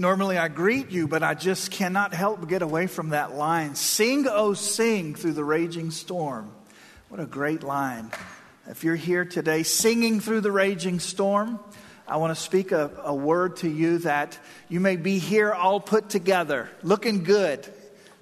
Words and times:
Normally 0.00 0.38
I 0.38 0.46
greet 0.46 0.92
you, 0.92 1.08
but 1.08 1.24
I 1.24 1.34
just 1.34 1.72
cannot 1.72 2.14
help 2.14 2.38
but 2.38 2.48
get 2.48 2.62
away 2.62 2.86
from 2.86 3.08
that 3.08 3.34
line. 3.34 3.74
Sing, 3.74 4.28
oh, 4.30 4.54
sing 4.54 5.16
through 5.16 5.32
the 5.32 5.42
raging 5.42 5.90
storm. 5.90 6.52
What 7.08 7.18
a 7.18 7.26
great 7.26 7.64
line. 7.64 8.12
If 8.68 8.84
you're 8.84 8.94
here 8.94 9.24
today 9.24 9.64
singing 9.64 10.20
through 10.20 10.42
the 10.42 10.52
raging 10.52 11.00
storm, 11.00 11.58
I 12.06 12.18
want 12.18 12.32
to 12.32 12.40
speak 12.40 12.70
a, 12.70 12.92
a 13.02 13.12
word 13.12 13.56
to 13.56 13.68
you 13.68 13.98
that 13.98 14.38
you 14.68 14.78
may 14.78 14.94
be 14.94 15.18
here 15.18 15.52
all 15.52 15.80
put 15.80 16.08
together, 16.10 16.70
looking 16.84 17.24
good, 17.24 17.66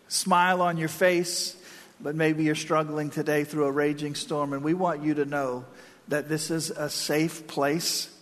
smile 0.09 0.63
on 0.63 0.79
your 0.79 0.89
face, 0.89 1.55
but 2.01 2.15
maybe 2.15 2.45
you're 2.45 2.55
struggling 2.55 3.11
today 3.11 3.45
through 3.45 3.67
a 3.67 3.71
raging 3.71 4.15
storm. 4.15 4.55
And 4.55 4.65
we 4.65 4.73
want 4.73 5.03
you 5.03 5.13
to 5.15 5.27
know 5.27 5.67
that 6.09 6.27
this 6.27 6.51
is 6.51 6.71
a 6.71 6.89
safe 6.89 7.47
place 7.47 8.16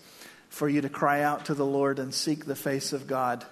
for 0.55 0.69
you 0.69 0.81
to 0.81 0.89
cry 0.89 1.23
out 1.23 1.47
to 1.47 1.55
the 1.55 1.67
Lord 1.67 1.99
and 1.99 2.15
seek 2.15 2.45
the 2.45 2.55
face 2.55 2.93
of 2.93 3.09
God. 3.09 3.45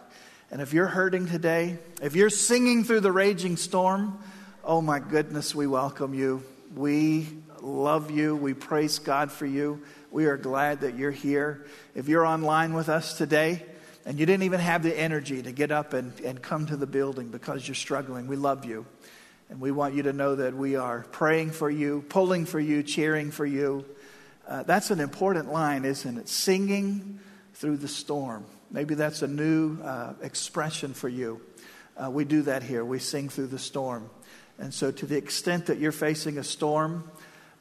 And 0.52 0.61
if 0.61 0.73
you're 0.73 0.87
hurting 0.87 1.27
today, 1.27 1.78
if 2.01 2.15
you're 2.15 2.30
singing 2.30 2.84
through 2.84 3.01
the 3.01 3.11
raging 3.11 3.56
storm, 3.56 4.20
oh 4.62 4.80
my 4.80 5.01
goodness, 5.01 5.52
we 5.52 5.66
welcome 5.66 6.15
you. 6.15 6.45
We 6.77 7.27
love 7.61 8.12
you. 8.12 8.37
We 8.37 8.55
praise 8.55 9.01
God 9.01 9.33
for 9.33 9.47
you. 9.47 9.83
We 10.12 10.27
are 10.27 10.37
glad 10.37 10.83
that 10.83 10.97
you're 10.97 11.11
here. 11.11 11.66
If 11.97 12.06
you're 12.06 12.25
online 12.25 12.73
with 12.73 12.88
us 12.88 13.19
today 13.19 13.64
and 14.06 14.20
you 14.20 14.25
didn't 14.25 14.45
even 14.45 14.61
have 14.61 14.84
the 14.84 14.97
energy 14.97 15.42
to 15.42 15.50
get 15.50 15.73
up 15.73 15.95
and, 15.95 16.19
and 16.20 16.41
come 16.41 16.66
to 16.66 16.77
the 16.77 16.87
building 16.87 17.28
because 17.28 17.66
you're 17.66 17.75
struggling, 17.75 18.28
we 18.28 18.37
love 18.37 18.64
you. 18.64 18.87
And 19.50 19.61
we 19.61 19.73
want 19.73 19.95
you 19.95 20.05
to 20.05 20.12
know 20.12 20.37
that 20.37 20.55
we 20.55 20.77
are 20.77 21.05
praying 21.11 21.50
for 21.50 21.69
you, 21.69 22.05
pulling 22.09 22.47
for 22.47 22.61
you, 22.61 22.84
cheering 22.84 23.33
for 23.33 23.45
you. 23.45 23.84
Uh, 24.46 24.62
that's 24.64 24.91
an 24.91 25.01
important 25.01 25.52
line, 25.52 25.84
isn't 25.84 26.19
it? 26.19 26.28
Singing 26.28 27.20
through 27.55 27.77
the 27.77 27.88
storm. 27.88 28.45
Maybe 28.70 28.95
that's 28.95 29.23
a 29.23 29.28
new 29.28 29.80
uh, 29.83 30.14
expression 30.23 30.95
for 30.95 31.09
you. 31.09 31.41
Uh, 31.96 32.10
we 32.10 32.24
do 32.24 32.42
that 32.42 32.62
here. 32.62 32.84
We 32.84 32.98
sing 32.98 33.28
through 33.28 33.48
the 33.48 33.58
storm. 33.58 34.11
And 34.58 34.72
so, 34.72 34.91
to 34.91 35.06
the 35.06 35.17
extent 35.17 35.67
that 35.67 35.78
you're 35.78 35.92
facing 35.92 36.39
a 36.39 36.44
storm, 36.44 37.11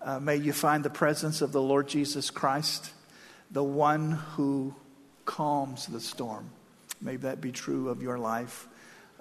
uh, 0.01 0.19
may 0.19 0.37
you 0.37 0.53
find 0.53 0.83
the 0.83 0.89
presence 0.89 1.41
of 1.41 1.51
the 1.51 1.61
Lord 1.61 1.87
Jesus 1.87 2.29
Christ, 2.29 2.91
the 3.51 3.63
one 3.63 4.11
who 4.11 4.73
calms 5.25 5.85
the 5.87 5.99
storm. 5.99 6.49
May 7.01 7.17
that 7.17 7.41
be 7.41 7.51
true 7.51 7.89
of 7.89 8.01
your 8.01 8.17
life. 8.17 8.67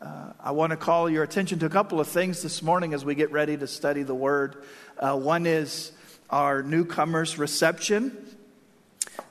Uh, 0.00 0.32
I 0.40 0.52
want 0.52 0.70
to 0.70 0.76
call 0.76 1.10
your 1.10 1.22
attention 1.22 1.58
to 1.58 1.66
a 1.66 1.70
couple 1.70 2.00
of 2.00 2.08
things 2.08 2.42
this 2.42 2.62
morning 2.62 2.94
as 2.94 3.04
we 3.04 3.14
get 3.14 3.32
ready 3.32 3.56
to 3.56 3.66
study 3.66 4.02
the 4.02 4.14
Word. 4.14 4.64
Uh, 4.98 5.18
one 5.18 5.44
is 5.44 5.92
our 6.30 6.62
newcomers 6.62 7.38
reception. 7.38 8.16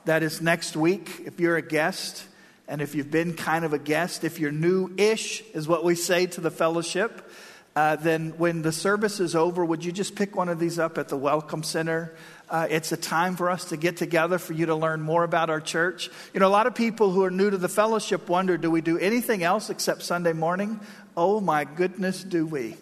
That 0.04 0.22
is 0.22 0.40
next 0.40 0.76
week. 0.76 1.22
If 1.24 1.40
you're 1.40 1.56
a 1.56 1.62
guest, 1.62 2.26
and 2.68 2.80
if 2.80 2.94
you've 2.94 3.10
been 3.10 3.34
kind 3.34 3.64
of 3.64 3.72
a 3.72 3.78
guest, 3.78 4.22
if 4.22 4.38
you're 4.38 4.52
new 4.52 4.94
ish, 4.96 5.42
is 5.54 5.66
what 5.66 5.84
we 5.84 5.94
say 5.94 6.26
to 6.26 6.40
the 6.40 6.50
fellowship, 6.50 7.28
uh, 7.74 7.96
then 7.96 8.30
when 8.36 8.62
the 8.62 8.72
service 8.72 9.20
is 9.20 9.34
over, 9.34 9.64
would 9.64 9.84
you 9.84 9.92
just 9.92 10.14
pick 10.14 10.36
one 10.36 10.48
of 10.48 10.58
these 10.58 10.78
up 10.78 10.98
at 10.98 11.08
the 11.08 11.16
Welcome 11.16 11.62
Center? 11.62 12.14
Uh, 12.48 12.66
it's 12.68 12.90
a 12.92 12.96
time 12.96 13.36
for 13.36 13.48
us 13.48 13.66
to 13.66 13.76
get 13.76 13.96
together 13.96 14.38
for 14.38 14.52
you 14.52 14.66
to 14.66 14.74
learn 14.74 15.00
more 15.00 15.24
about 15.24 15.50
our 15.50 15.60
church. 15.60 16.10
You 16.34 16.40
know, 16.40 16.48
a 16.48 16.50
lot 16.50 16.66
of 16.66 16.74
people 16.74 17.10
who 17.10 17.24
are 17.24 17.30
new 17.30 17.48
to 17.48 17.56
the 17.56 17.68
fellowship 17.68 18.28
wonder 18.28 18.56
do 18.56 18.70
we 18.70 18.80
do 18.80 18.98
anything 18.98 19.42
else 19.42 19.70
except 19.70 20.02
Sunday 20.02 20.32
morning? 20.32 20.80
Oh 21.16 21.40
my 21.40 21.64
goodness, 21.64 22.22
do 22.24 22.44
we? 22.44 22.76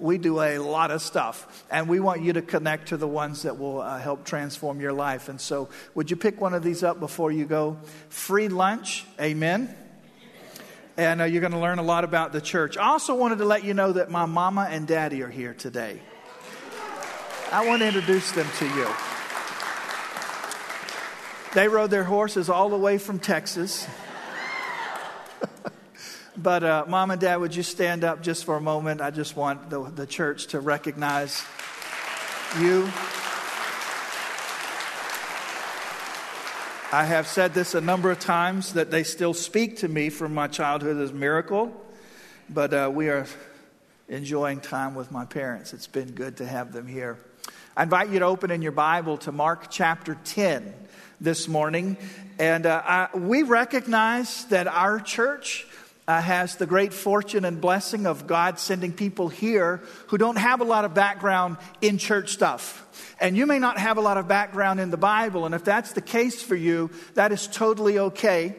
We 0.00 0.18
do 0.18 0.40
a 0.40 0.58
lot 0.58 0.90
of 0.90 1.02
stuff, 1.02 1.64
and 1.70 1.88
we 1.88 2.00
want 2.00 2.22
you 2.22 2.32
to 2.34 2.42
connect 2.42 2.88
to 2.88 2.96
the 2.96 3.08
ones 3.08 3.42
that 3.42 3.58
will 3.58 3.80
uh, 3.80 3.98
help 3.98 4.24
transform 4.24 4.80
your 4.80 4.92
life. 4.92 5.28
And 5.28 5.40
so, 5.40 5.68
would 5.94 6.10
you 6.10 6.16
pick 6.16 6.40
one 6.40 6.54
of 6.54 6.62
these 6.62 6.82
up 6.82 7.00
before 7.00 7.32
you 7.32 7.44
go? 7.44 7.78
Free 8.08 8.48
lunch, 8.48 9.04
amen. 9.20 9.74
And 10.96 11.20
uh, 11.20 11.24
you're 11.24 11.40
going 11.40 11.52
to 11.52 11.58
learn 11.58 11.78
a 11.78 11.82
lot 11.82 12.04
about 12.04 12.32
the 12.32 12.40
church. 12.40 12.76
I 12.76 12.88
also 12.88 13.14
wanted 13.14 13.38
to 13.38 13.44
let 13.44 13.64
you 13.64 13.72
know 13.72 13.92
that 13.92 14.10
my 14.10 14.26
mama 14.26 14.66
and 14.70 14.86
daddy 14.86 15.22
are 15.22 15.30
here 15.30 15.54
today. 15.54 16.00
I 17.52 17.66
want 17.66 17.80
to 17.82 17.86
introduce 17.86 18.32
them 18.32 18.46
to 18.58 18.66
you. 18.66 18.88
They 21.54 21.68
rode 21.68 21.90
their 21.90 22.04
horses 22.04 22.50
all 22.50 22.68
the 22.68 22.76
way 22.76 22.98
from 22.98 23.18
Texas. 23.18 23.86
But, 26.40 26.62
uh, 26.62 26.84
Mom 26.86 27.10
and 27.10 27.20
Dad, 27.20 27.38
would 27.38 27.56
you 27.56 27.64
stand 27.64 28.04
up 28.04 28.22
just 28.22 28.44
for 28.44 28.54
a 28.54 28.60
moment? 28.60 29.00
I 29.00 29.10
just 29.10 29.34
want 29.34 29.70
the, 29.70 29.82
the 29.82 30.06
church 30.06 30.46
to 30.48 30.60
recognize 30.60 31.44
you. 32.60 32.84
I 36.92 37.04
have 37.04 37.26
said 37.26 37.54
this 37.54 37.74
a 37.74 37.80
number 37.80 38.12
of 38.12 38.20
times 38.20 38.74
that 38.74 38.92
they 38.92 39.02
still 39.02 39.34
speak 39.34 39.78
to 39.78 39.88
me 39.88 40.10
from 40.10 40.32
my 40.32 40.46
childhood 40.46 40.98
as 40.98 41.10
a 41.10 41.14
miracle, 41.14 41.72
but 42.48 42.72
uh, 42.72 42.88
we 42.94 43.08
are 43.08 43.26
enjoying 44.08 44.60
time 44.60 44.94
with 44.94 45.10
my 45.10 45.24
parents. 45.24 45.72
It's 45.72 45.88
been 45.88 46.12
good 46.12 46.36
to 46.36 46.46
have 46.46 46.72
them 46.72 46.86
here. 46.86 47.18
I 47.76 47.82
invite 47.82 48.10
you 48.10 48.20
to 48.20 48.26
open 48.26 48.52
in 48.52 48.62
your 48.62 48.70
Bible 48.70 49.18
to 49.18 49.32
Mark 49.32 49.72
chapter 49.72 50.16
10 50.24 50.72
this 51.20 51.48
morning. 51.48 51.96
And 52.38 52.64
uh, 52.64 52.80
I, 52.84 53.08
we 53.12 53.42
recognize 53.42 54.44
that 54.46 54.68
our 54.68 55.00
church 55.00 55.66
uh, 56.08 56.22
has 56.22 56.56
the 56.56 56.66
great 56.66 56.94
fortune 56.94 57.44
and 57.44 57.60
blessing 57.60 58.06
of 58.06 58.26
God 58.26 58.58
sending 58.58 58.94
people 58.94 59.28
here 59.28 59.82
who 60.06 60.16
don't 60.16 60.38
have 60.38 60.62
a 60.62 60.64
lot 60.64 60.86
of 60.86 60.94
background 60.94 61.58
in 61.82 61.98
church 61.98 62.30
stuff. 62.30 62.86
And 63.20 63.36
you 63.36 63.46
may 63.46 63.58
not 63.58 63.78
have 63.78 63.98
a 63.98 64.00
lot 64.00 64.16
of 64.16 64.26
background 64.26 64.80
in 64.80 64.90
the 64.90 64.96
Bible, 64.96 65.44
and 65.44 65.54
if 65.54 65.64
that's 65.64 65.92
the 65.92 66.00
case 66.00 66.42
for 66.42 66.56
you, 66.56 66.90
that 67.12 67.30
is 67.30 67.46
totally 67.46 67.98
okay. 67.98 68.56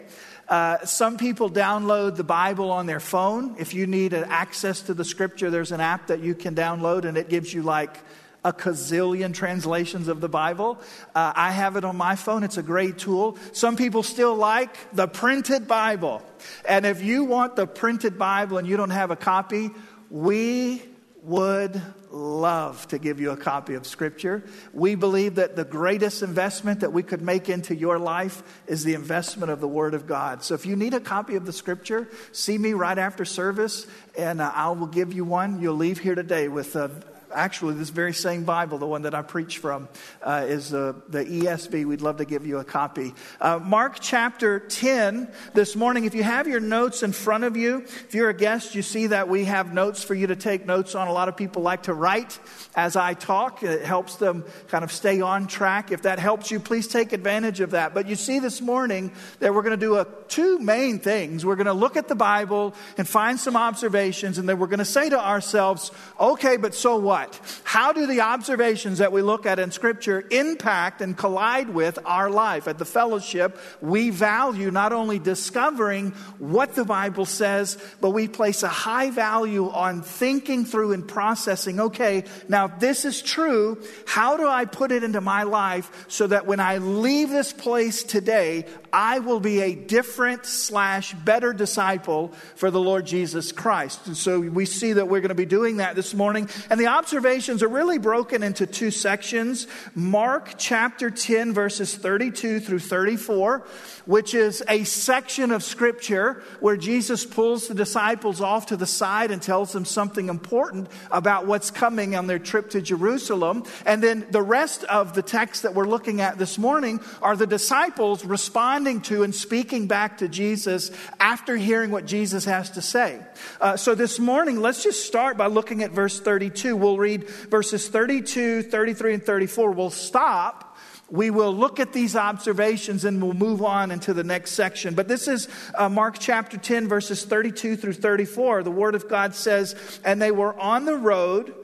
Uh, 0.47 0.85
some 0.85 1.17
people 1.17 1.49
download 1.49 2.15
the 2.15 2.23
Bible 2.23 2.69
on 2.71 2.85
their 2.85 2.99
phone. 2.99 3.55
If 3.57 3.73
you 3.73 3.87
need 3.87 4.13
access 4.13 4.81
to 4.83 4.93
the 4.93 5.05
scripture, 5.05 5.49
there's 5.49 5.71
an 5.71 5.81
app 5.81 6.07
that 6.07 6.19
you 6.19 6.35
can 6.35 6.53
download, 6.53 7.05
and 7.05 7.17
it 7.17 7.29
gives 7.29 7.51
you 7.51 7.63
like 7.63 7.97
a 8.43 8.53
gazillion 8.53 9.33
translations 9.33 10.07
of 10.07 10.21
the 10.21 10.29
Bible. 10.29 10.79
Uh, 11.13 11.33
I 11.35 11.51
have 11.51 11.75
it 11.75 11.83
on 11.83 11.97
my 11.97 12.15
phone. 12.15 12.43
It's 12.43 12.57
a 12.57 12.63
great 12.63 12.97
tool. 12.97 13.37
Some 13.51 13.75
people 13.75 14.03
still 14.03 14.35
like 14.35 14.75
the 14.93 15.07
printed 15.07 15.67
Bible. 15.67 16.21
And 16.67 16.85
if 16.85 17.03
you 17.03 17.25
want 17.25 17.55
the 17.55 17.67
printed 17.67 18.17
Bible 18.17 18.57
and 18.57 18.67
you 18.67 18.77
don't 18.77 18.91
have 18.91 19.11
a 19.11 19.15
copy, 19.15 19.71
we 20.09 20.81
would 21.23 21.81
love 22.11 22.87
to 22.87 22.97
give 22.97 23.19
you 23.19 23.31
a 23.31 23.37
copy 23.37 23.75
of 23.75 23.85
Scripture. 23.85 24.43
We 24.73 24.95
believe 24.95 25.35
that 25.35 25.55
the 25.55 25.65
greatest 25.65 26.23
investment 26.23 26.79
that 26.79 26.91
we 26.91 27.03
could 27.03 27.21
make 27.21 27.49
into 27.49 27.75
your 27.75 27.99
life 27.99 28.41
is 28.67 28.83
the 28.83 28.95
investment 28.95 29.51
of 29.51 29.59
the 29.59 29.67
Word 29.67 29.93
of 29.93 30.07
God. 30.07 30.43
So 30.43 30.55
if 30.55 30.65
you 30.65 30.75
need 30.75 30.93
a 30.93 30.99
copy 30.99 31.35
of 31.35 31.45
the 31.45 31.53
Scripture, 31.53 32.07
see 32.31 32.57
me 32.57 32.73
right 32.73 32.97
after 32.97 33.25
service 33.25 33.85
and 34.17 34.41
uh, 34.41 34.51
I 34.55 34.69
will 34.69 34.87
give 34.87 35.13
you 35.13 35.23
one. 35.23 35.61
You'll 35.61 35.75
leave 35.75 35.99
here 35.99 36.15
today 36.15 36.47
with 36.47 36.75
a 36.75 36.89
actually, 37.33 37.75
this 37.75 37.89
very 37.89 38.13
same 38.13 38.43
Bible, 38.43 38.77
the 38.77 38.87
one 38.87 39.03
that 39.03 39.13
I 39.13 39.21
preach 39.21 39.57
from, 39.57 39.87
uh, 40.21 40.45
is 40.47 40.73
uh, 40.73 40.93
the 41.07 41.23
ESV. 41.23 41.85
We'd 41.85 42.01
love 42.01 42.17
to 42.17 42.25
give 42.25 42.45
you 42.45 42.57
a 42.57 42.63
copy. 42.63 43.13
Uh, 43.39 43.59
Mark 43.59 43.97
chapter 43.99 44.59
10 44.59 45.31
this 45.53 45.75
morning. 45.75 46.05
If 46.05 46.15
you 46.15 46.23
have 46.23 46.47
your 46.47 46.59
notes 46.59 47.03
in 47.03 47.11
front 47.11 47.43
of 47.43 47.57
you, 47.57 47.79
if 47.79 48.13
you're 48.13 48.29
a 48.29 48.33
guest, 48.33 48.75
you 48.75 48.81
see 48.81 49.07
that 49.07 49.29
we 49.29 49.45
have 49.45 49.73
notes 49.73 50.03
for 50.03 50.15
you 50.15 50.27
to 50.27 50.35
take 50.35 50.65
notes 50.65 50.95
on. 50.95 51.07
A 51.07 51.13
lot 51.13 51.29
of 51.29 51.37
people 51.37 51.61
like 51.61 51.83
to 51.83 51.93
write 51.93 52.39
as 52.75 52.95
I 52.95 53.13
talk, 53.13 53.63
it 53.63 53.83
helps 53.83 54.15
them 54.15 54.45
kind 54.67 54.83
of 54.83 54.91
stay 54.91 55.21
on 55.21 55.47
track. 55.47 55.91
If 55.91 56.03
that 56.03 56.19
helps 56.19 56.51
you, 56.51 56.59
please 56.59 56.87
take 56.87 57.13
advantage 57.13 57.59
of 57.59 57.71
that. 57.71 57.93
But 57.93 58.07
you 58.07 58.15
see 58.15 58.39
this 58.39 58.61
morning 58.61 59.11
that 59.39 59.53
we're 59.53 59.63
going 59.63 59.77
to 59.79 59.85
do 59.85 59.95
a, 59.97 60.07
two 60.27 60.59
main 60.59 60.99
things. 60.99 61.45
We're 61.45 61.55
going 61.55 61.65
to 61.67 61.73
look 61.73 61.97
at 61.97 62.07
the 62.07 62.15
Bible 62.15 62.75
and 62.97 63.07
find 63.07 63.39
some 63.39 63.55
observations, 63.55 64.37
and 64.37 64.47
then 64.47 64.59
we're 64.59 64.67
going 64.67 64.79
to 64.79 64.85
say 64.85 65.09
to 65.09 65.19
ourselves, 65.19 65.91
okay, 66.19 66.57
but 66.57 66.73
so 66.73 66.97
what? 66.97 67.18
What? 67.19 67.61
How 67.63 67.91
do 67.91 68.07
the 68.07 68.21
observations 68.21 68.99
that 68.99 69.11
we 69.11 69.21
look 69.21 69.45
at 69.45 69.59
in 69.59 69.71
Scripture 69.71 70.25
impact 70.31 71.01
and 71.01 71.17
collide 71.17 71.69
with 71.69 71.99
our 72.05 72.29
life? 72.29 72.67
At 72.67 72.77
the 72.77 72.85
fellowship, 72.85 73.57
we 73.81 74.09
value 74.09 74.71
not 74.71 74.93
only 74.93 75.19
discovering 75.19 76.11
what 76.39 76.75
the 76.75 76.85
Bible 76.85 77.25
says, 77.25 77.77
but 78.01 78.11
we 78.11 78.27
place 78.27 78.63
a 78.63 78.67
high 78.67 79.11
value 79.11 79.69
on 79.69 80.01
thinking 80.01 80.65
through 80.65 80.93
and 80.93 81.07
processing 81.07 81.79
okay, 81.79 82.23
now 82.47 82.65
if 82.65 82.79
this 82.79 83.05
is 83.05 83.21
true, 83.21 83.81
how 84.05 84.37
do 84.37 84.47
I 84.47 84.65
put 84.65 84.91
it 84.91 85.03
into 85.03 85.21
my 85.21 85.43
life 85.43 86.05
so 86.07 86.27
that 86.27 86.45
when 86.45 86.59
I 86.59 86.77
leave 86.77 87.29
this 87.29 87.53
place 87.53 88.03
today, 88.03 88.65
I 88.91 89.19
will 89.19 89.39
be 89.39 89.61
a 89.61 89.75
different 89.75 90.45
slash 90.45 91.13
better 91.13 91.53
disciple 91.53 92.29
for 92.55 92.71
the 92.71 92.79
Lord 92.79 93.05
Jesus 93.05 93.51
Christ? 93.51 94.07
And 94.07 94.17
so 94.17 94.39
we 94.39 94.65
see 94.65 94.93
that 94.93 95.07
we're 95.07 95.21
going 95.21 95.29
to 95.29 95.35
be 95.35 95.45
doing 95.45 95.77
that 95.77 95.95
this 95.95 96.13
morning. 96.13 96.49
And 96.69 96.79
the 96.79 96.87
observations 97.09 97.63
are 97.63 97.67
really 97.67 97.97
broken 97.97 98.43
into 98.43 98.67
two 98.67 98.91
sections 98.91 99.65
Mark 99.95 100.53
chapter 100.59 101.09
10, 101.09 101.53
verses 101.53 101.95
32 101.95 102.59
through 102.59 102.77
34, 102.77 103.65
which 104.05 104.35
is 104.35 104.61
a 104.69 104.83
section 104.83 105.49
of 105.49 105.63
scripture 105.63 106.43
where 106.59 106.77
Jesus 106.77 107.25
pulls 107.25 107.67
the 107.67 107.73
disciples 107.73 108.41
off 108.41 108.67
to 108.67 108.77
the 108.77 108.85
side 108.85 109.31
and 109.31 109.41
tells 109.41 109.73
them 109.73 109.85
something 109.85 110.29
important 110.29 110.87
about 111.09 111.47
what's 111.47 111.71
coming 111.71 112.15
on 112.15 112.27
their 112.27 112.37
trip 112.37 112.69
to 112.71 112.81
Jerusalem. 112.81 113.63
And 113.87 114.03
then 114.03 114.27
the 114.29 114.43
rest 114.43 114.83
of 114.83 115.15
the 115.15 115.23
text 115.23 115.63
that 115.63 115.73
we're 115.73 115.87
looking 115.87 116.21
at 116.21 116.37
this 116.37 116.59
morning 116.59 116.99
are 117.23 117.35
the 117.35 117.47
disciples 117.47 118.23
responding 118.23 119.01
to 119.01 119.23
and 119.23 119.33
speaking 119.33 119.87
back 119.87 120.19
to 120.19 120.27
Jesus 120.27 120.91
after 121.19 121.57
hearing 121.57 121.89
what 121.89 122.05
Jesus 122.05 122.45
has 122.45 122.69
to 122.71 122.83
say. 122.83 123.19
Uh, 123.59 123.77
so 123.77 123.95
this 123.95 124.19
morning, 124.19 124.61
let's 124.61 124.83
just 124.83 125.07
start 125.07 125.37
by 125.37 125.47
looking 125.47 125.81
at 125.81 125.89
verse 125.89 126.19
32. 126.19 126.75
We'll 126.75 126.98
read 126.99 127.27
verses 127.27 127.87
32, 127.87 128.63
33, 128.63 129.15
and 129.15 129.25
34. 129.25 129.71
We'll 129.71 129.89
stop. 129.89 130.77
We 131.09 131.31
will 131.31 131.55
look 131.55 131.79
at 131.79 131.91
these 131.91 132.15
observations 132.15 133.03
and 133.03 133.21
we'll 133.21 133.33
move 133.33 133.63
on 133.63 133.89
into 133.89 134.13
the 134.13 134.23
next 134.23 134.51
section. 134.51 134.93
But 134.93 135.07
this 135.07 135.27
is 135.27 135.47
uh, 135.75 135.89
Mark 135.89 136.19
chapter 136.19 136.57
10, 136.57 136.87
verses 136.87 137.25
32 137.25 137.77
through 137.77 137.93
34. 137.93 138.63
The 138.63 138.71
Word 138.71 138.93
of 138.93 139.09
God 139.09 139.33
says, 139.33 139.99
And 140.05 140.21
they 140.21 140.31
were 140.31 140.57
on 140.59 140.85
the 140.85 140.95
road 140.95 141.55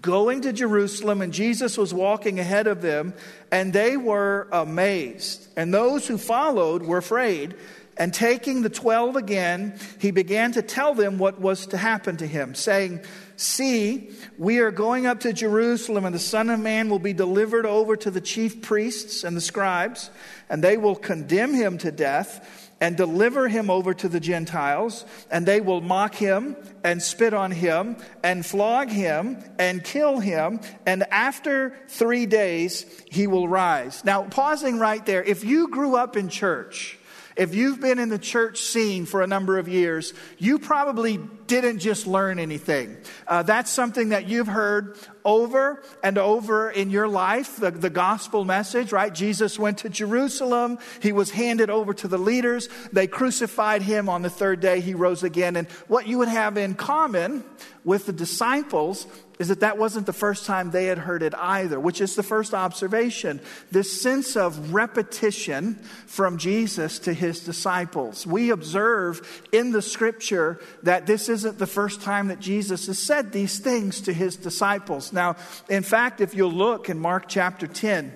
going 0.00 0.42
to 0.42 0.52
Jerusalem, 0.52 1.22
and 1.22 1.32
Jesus 1.32 1.78
was 1.78 1.94
walking 1.94 2.38
ahead 2.38 2.66
of 2.66 2.82
them, 2.82 3.14
and 3.50 3.72
they 3.72 3.96
were 3.96 4.48
amazed. 4.52 5.48
And 5.56 5.72
those 5.72 6.06
who 6.06 6.18
followed 6.18 6.82
were 6.82 6.98
afraid. 6.98 7.54
And 7.96 8.14
taking 8.14 8.62
the 8.62 8.70
twelve 8.70 9.16
again, 9.16 9.76
he 9.98 10.12
began 10.12 10.52
to 10.52 10.62
tell 10.62 10.94
them 10.94 11.18
what 11.18 11.40
was 11.40 11.66
to 11.68 11.76
happen 11.76 12.16
to 12.18 12.26
him, 12.26 12.54
saying, 12.54 13.00
See, 13.38 14.10
we 14.36 14.58
are 14.58 14.72
going 14.72 15.06
up 15.06 15.20
to 15.20 15.32
Jerusalem, 15.32 16.04
and 16.04 16.12
the 16.12 16.18
Son 16.18 16.50
of 16.50 16.58
Man 16.58 16.88
will 16.88 16.98
be 16.98 17.12
delivered 17.12 17.66
over 17.66 17.94
to 17.94 18.10
the 18.10 18.20
chief 18.20 18.62
priests 18.62 19.22
and 19.22 19.36
the 19.36 19.40
scribes, 19.40 20.10
and 20.50 20.62
they 20.62 20.76
will 20.76 20.96
condemn 20.96 21.54
him 21.54 21.78
to 21.78 21.92
death 21.92 22.68
and 22.80 22.96
deliver 22.96 23.46
him 23.46 23.70
over 23.70 23.94
to 23.94 24.08
the 24.08 24.18
Gentiles, 24.18 25.04
and 25.30 25.46
they 25.46 25.60
will 25.60 25.80
mock 25.80 26.16
him 26.16 26.56
and 26.82 27.00
spit 27.00 27.32
on 27.32 27.52
him 27.52 27.96
and 28.24 28.44
flog 28.44 28.88
him 28.88 29.38
and 29.56 29.84
kill 29.84 30.18
him, 30.18 30.58
and 30.84 31.04
after 31.12 31.76
three 31.86 32.26
days 32.26 32.86
he 33.08 33.28
will 33.28 33.46
rise. 33.46 34.04
Now, 34.04 34.24
pausing 34.24 34.80
right 34.80 35.06
there, 35.06 35.22
if 35.22 35.44
you 35.44 35.68
grew 35.68 35.94
up 35.94 36.16
in 36.16 36.28
church, 36.28 36.98
if 37.36 37.54
you've 37.54 37.80
been 37.80 38.00
in 38.00 38.08
the 38.08 38.18
church 38.18 38.60
scene 38.62 39.06
for 39.06 39.22
a 39.22 39.28
number 39.28 39.58
of 39.58 39.68
years, 39.68 40.12
you 40.38 40.58
probably 40.58 41.20
didn't 41.48 41.80
just 41.80 42.06
learn 42.06 42.38
anything. 42.38 42.96
Uh, 43.26 43.42
that's 43.42 43.70
something 43.70 44.10
that 44.10 44.28
you've 44.28 44.46
heard 44.46 44.96
over 45.24 45.82
and 46.02 46.16
over 46.16 46.70
in 46.70 46.90
your 46.90 47.08
life, 47.08 47.56
the, 47.56 47.70
the 47.70 47.90
gospel 47.90 48.44
message, 48.44 48.92
right? 48.92 49.12
Jesus 49.12 49.58
went 49.58 49.78
to 49.78 49.88
Jerusalem. 49.88 50.78
He 51.02 51.12
was 51.12 51.30
handed 51.30 51.70
over 51.70 51.92
to 51.94 52.08
the 52.08 52.18
leaders. 52.18 52.68
They 52.92 53.06
crucified 53.06 53.82
him 53.82 54.08
on 54.08 54.22
the 54.22 54.30
third 54.30 54.60
day. 54.60 54.80
He 54.80 54.94
rose 54.94 55.22
again. 55.22 55.56
And 55.56 55.68
what 55.88 56.06
you 56.06 56.18
would 56.18 56.28
have 56.28 56.56
in 56.56 56.74
common 56.74 57.44
with 57.84 58.06
the 58.06 58.12
disciples 58.12 59.06
is 59.38 59.48
that 59.48 59.60
that 59.60 59.78
wasn't 59.78 60.06
the 60.06 60.12
first 60.12 60.46
time 60.46 60.70
they 60.70 60.86
had 60.86 60.98
heard 60.98 61.22
it 61.22 61.34
either, 61.34 61.78
which 61.78 62.00
is 62.00 62.16
the 62.16 62.22
first 62.22 62.54
observation. 62.54 63.40
This 63.70 64.00
sense 64.02 64.36
of 64.36 64.74
repetition 64.74 65.76
from 66.06 66.38
Jesus 66.38 66.98
to 67.00 67.12
his 67.12 67.40
disciples. 67.40 68.26
We 68.26 68.50
observe 68.50 69.44
in 69.52 69.70
the 69.70 69.82
scripture 69.82 70.60
that 70.82 71.06
this 71.06 71.28
isn't 71.38 71.58
the 71.58 71.68
first 71.68 72.02
time 72.02 72.28
that 72.28 72.40
Jesus 72.40 72.88
has 72.88 72.98
said 72.98 73.30
these 73.30 73.60
things 73.60 74.00
to 74.00 74.12
his 74.12 74.34
disciples. 74.34 75.12
Now, 75.12 75.36
in 75.68 75.84
fact, 75.84 76.20
if 76.20 76.34
you'll 76.34 76.50
look 76.50 76.88
in 76.88 76.98
Mark 76.98 77.28
chapter 77.28 77.68
10, 77.68 78.12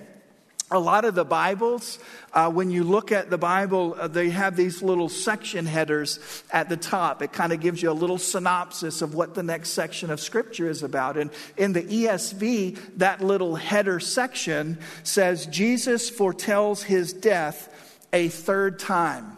a 0.69 0.79
lot 0.79 1.05
of 1.05 1.15
the 1.15 1.23
Bibles, 1.23 1.99
uh, 2.33 2.51
when 2.51 2.69
you 2.69 2.83
look 2.83 3.13
at 3.13 3.29
the 3.29 3.37
Bible, 3.37 3.95
uh, 3.97 4.09
they 4.09 4.29
have 4.29 4.57
these 4.57 4.81
little 4.81 5.07
section 5.07 5.65
headers 5.65 6.19
at 6.51 6.67
the 6.67 6.75
top. 6.75 7.21
It 7.21 7.31
kind 7.31 7.53
of 7.53 7.61
gives 7.61 7.81
you 7.81 7.91
a 7.91 7.93
little 7.93 8.17
synopsis 8.17 9.01
of 9.01 9.15
what 9.15 9.35
the 9.35 9.43
next 9.43 9.69
section 9.69 10.09
of 10.09 10.19
Scripture 10.19 10.67
is 10.67 10.83
about. 10.83 11.15
And 11.15 11.31
in 11.55 11.71
the 11.71 11.83
ESV, 11.83 12.97
that 12.97 13.21
little 13.21 13.55
header 13.55 14.01
section 14.01 14.79
says, 15.03 15.45
Jesus 15.45 16.09
foretells 16.09 16.83
his 16.83 17.13
death 17.13 17.69
a 18.11 18.27
third 18.27 18.79
time. 18.79 19.37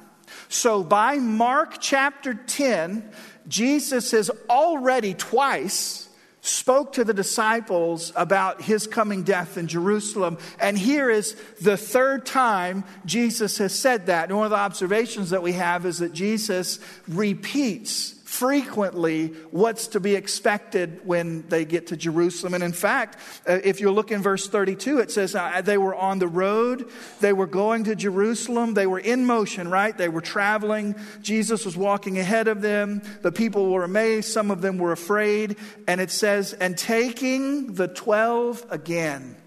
So 0.50 0.84
by 0.84 1.18
Mark 1.18 1.78
chapter 1.80 2.34
10, 2.34 3.12
Jesus 3.48 4.12
has 4.12 4.32
already 4.50 5.14
twice 5.14 6.06
spoke 6.42 6.94
to 6.94 7.04
the 7.04 7.14
disciples 7.14 8.14
about 8.16 8.62
his 8.62 8.86
coming 8.86 9.24
death 9.24 9.58
in 9.58 9.68
Jerusalem. 9.68 10.38
And 10.60 10.78
here 10.78 11.10
is 11.10 11.36
the 11.60 11.78
third 11.78 12.26
time 12.26 12.84
Jesus 13.06 13.58
has 13.58 13.78
said 13.78 14.08
that. 14.08 14.30
And 14.30 14.38
one 14.38 14.46
of 14.46 14.52
the 14.52 14.58
observations 14.58 15.32
that 15.32 15.42
we 15.42 15.54
have 15.54 15.86
is 15.86 16.00
that 16.00 16.14
Jesus 16.14 16.80
repeats 17.08 18.15
frequently 18.36 19.28
what's 19.52 19.88
to 19.88 20.00
be 20.00 20.16
expected 20.16 21.00
when 21.06 21.48
they 21.48 21.64
get 21.64 21.88
to 21.88 21.98
Jerusalem. 21.98 22.54
And 22.54 22.64
in 22.64 22.74
fact, 22.74 23.18
uh, 23.48 23.60
if 23.64 23.80
you 23.80 23.92
look 23.92 24.12
in 24.12 24.22
verse 24.22 24.48
32, 24.48 25.00
it 25.00 25.10
says 25.10 25.36
uh, 25.36 25.62
they 25.62 25.78
were 25.78 25.96
on 25.96 26.20
the 26.20 26.28
road, 26.28 26.90
they 27.22 27.32
were 27.32 27.48
going 27.48 27.86
to 27.86 27.96
Jerusalem, 27.96 28.74
they 28.74 28.88
were 28.88 29.00
in 29.00 29.26
motion, 29.26 29.70
right? 29.70 29.98
They 29.98 30.10
were 30.10 30.22
traveling. 30.22 30.96
Jesus 31.22 31.66
was 31.66 31.78
walking 31.78 32.20
ahead 32.20 32.50
of 32.50 32.62
them. 32.62 33.02
The 33.22 33.32
people 33.32 33.72
were 33.72 33.86
amazed, 33.86 34.32
some 34.32 34.52
of 34.52 34.62
them 34.62 34.78
were 34.78 34.92
afraid. 34.92 35.56
And 35.88 36.02
it 36.02 36.12
says, 36.12 36.52
and 36.54 36.78
taking 36.78 37.74
the 37.74 37.88
12 37.88 38.66
again. 38.70 39.38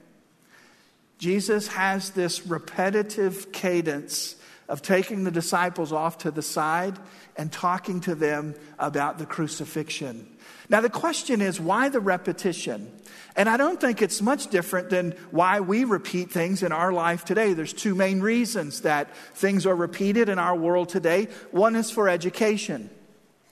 Jesus 1.19 1.69
has 1.69 2.11
this 2.11 2.47
repetitive 2.47 3.53
cadence 3.53 4.37
of 4.69 4.83
taking 4.83 5.25
the 5.25 5.31
disciples 5.31 5.93
off 5.93 6.19
to 6.19 6.31
the 6.31 6.43
side 6.43 6.99
and 7.37 7.51
talking 7.51 8.01
to 8.03 8.15
them 8.15 8.55
about 8.79 9.19
the 9.19 9.27
crucifixion. 9.27 10.29
Now, 10.69 10.83
the 10.83 10.91
question 10.91 11.41
is 11.41 11.59
why 11.59 11.89
the 11.89 12.01
repetition? 12.01 12.93
And 13.35 13.49
I 13.49 13.57
don't 13.57 13.81
think 13.81 14.03
it's 14.03 14.21
much 14.21 14.49
different 14.49 14.91
than 14.91 15.13
why 15.31 15.61
we 15.61 15.85
repeat 15.85 16.31
things 16.31 16.63
in 16.63 16.73
our 16.73 16.93
life 16.93 17.25
today. 17.25 17.55
There's 17.55 17.73
two 17.73 17.95
main 17.95 18.21
reasons 18.21 18.83
that 18.83 19.15
things 19.35 19.65
are 19.65 19.75
repeated 19.75 20.29
in 20.29 20.39
our 20.39 20.55
world 20.55 20.91
today. 20.91 21.29
One 21.51 21.75
is 21.75 21.91
for 21.91 22.09
education. 22.09 22.91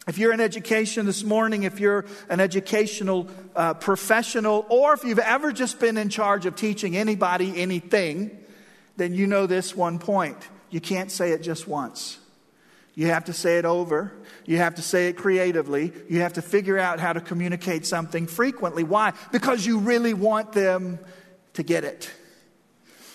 If 0.06 0.18
you're 0.18 0.32
in 0.32 0.40
education 0.40 1.06
this 1.06 1.24
morning, 1.24 1.62
if 1.62 1.80
you're 1.80 2.04
an 2.28 2.40
educational 2.40 3.28
uh, 3.56 3.74
professional, 3.74 4.66
or 4.68 4.92
if 4.92 5.02
you've 5.02 5.18
ever 5.18 5.52
just 5.52 5.80
been 5.80 5.96
in 5.96 6.10
charge 6.10 6.46
of 6.46 6.54
teaching 6.54 6.96
anybody 6.96 7.60
anything, 7.60 8.30
then 8.96 9.14
you 9.14 9.26
know 9.26 9.46
this 9.46 9.74
one 9.74 9.98
point. 9.98 10.36
You 10.76 10.80
can't 10.82 11.10
say 11.10 11.30
it 11.30 11.40
just 11.40 11.66
once. 11.66 12.18
You 12.94 13.06
have 13.06 13.24
to 13.24 13.32
say 13.32 13.56
it 13.56 13.64
over. 13.64 14.12
You 14.44 14.58
have 14.58 14.74
to 14.74 14.82
say 14.82 15.08
it 15.08 15.16
creatively. 15.16 15.90
You 16.06 16.20
have 16.20 16.34
to 16.34 16.42
figure 16.42 16.78
out 16.78 17.00
how 17.00 17.14
to 17.14 17.20
communicate 17.22 17.86
something 17.86 18.26
frequently. 18.26 18.84
Why? 18.84 19.14
Because 19.32 19.64
you 19.64 19.78
really 19.78 20.12
want 20.12 20.52
them 20.52 20.98
to 21.54 21.62
get 21.62 21.84
it. 21.84 22.10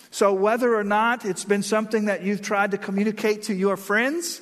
So, 0.10 0.34
whether 0.34 0.74
or 0.74 0.84
not 0.84 1.24
it's 1.24 1.46
been 1.46 1.62
something 1.62 2.06
that 2.06 2.24
you've 2.24 2.42
tried 2.42 2.72
to 2.72 2.80
communicate 2.80 3.44
to 3.44 3.54
your 3.54 3.78
friends 3.78 4.42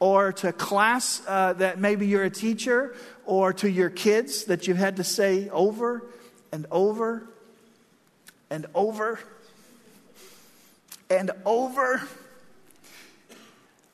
or 0.00 0.32
to 0.32 0.52
class 0.52 1.22
uh, 1.28 1.52
that 1.52 1.78
maybe 1.78 2.08
you're 2.08 2.24
a 2.24 2.30
teacher 2.30 2.96
or 3.26 3.52
to 3.52 3.70
your 3.70 3.90
kids 3.90 4.46
that 4.46 4.66
you've 4.66 4.76
had 4.76 4.96
to 4.96 5.04
say 5.04 5.48
over 5.50 6.02
and 6.50 6.66
over 6.72 7.28
and 8.50 8.66
over 8.74 9.20
and 11.08 11.30
over 11.44 12.02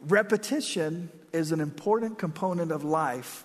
Repetition 0.02 1.10
is 1.32 1.52
an 1.52 1.60
important 1.60 2.18
component 2.18 2.72
of 2.72 2.84
life 2.84 3.44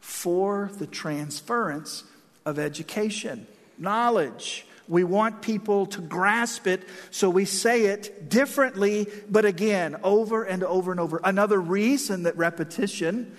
for 0.00 0.70
the 0.78 0.86
transference 0.86 2.04
of 2.44 2.58
education, 2.58 3.46
knowledge. 3.78 4.66
We 4.86 5.04
want 5.04 5.40
people 5.40 5.86
to 5.86 6.00
grasp 6.02 6.66
it, 6.66 6.82
so 7.10 7.30
we 7.30 7.44
say 7.44 7.86
it 7.86 8.28
differently, 8.28 9.06
but 9.30 9.44
again, 9.44 9.96
over 10.02 10.44
and 10.44 10.62
over 10.62 10.90
and 10.90 11.00
over. 11.00 11.20
Another 11.24 11.60
reason 11.60 12.24
that 12.24 12.36
repetition 12.36 13.34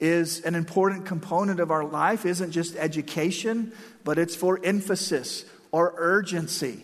is 0.00 0.40
an 0.44 0.54
important 0.54 1.06
component 1.06 1.60
of 1.60 1.70
our 1.70 1.84
life 1.84 2.26
isn't 2.26 2.50
just 2.50 2.76
education, 2.76 3.72
but 4.04 4.18
it's 4.18 4.34
for 4.34 4.60
emphasis 4.64 5.44
or 5.72 5.94
urgency. 5.96 6.82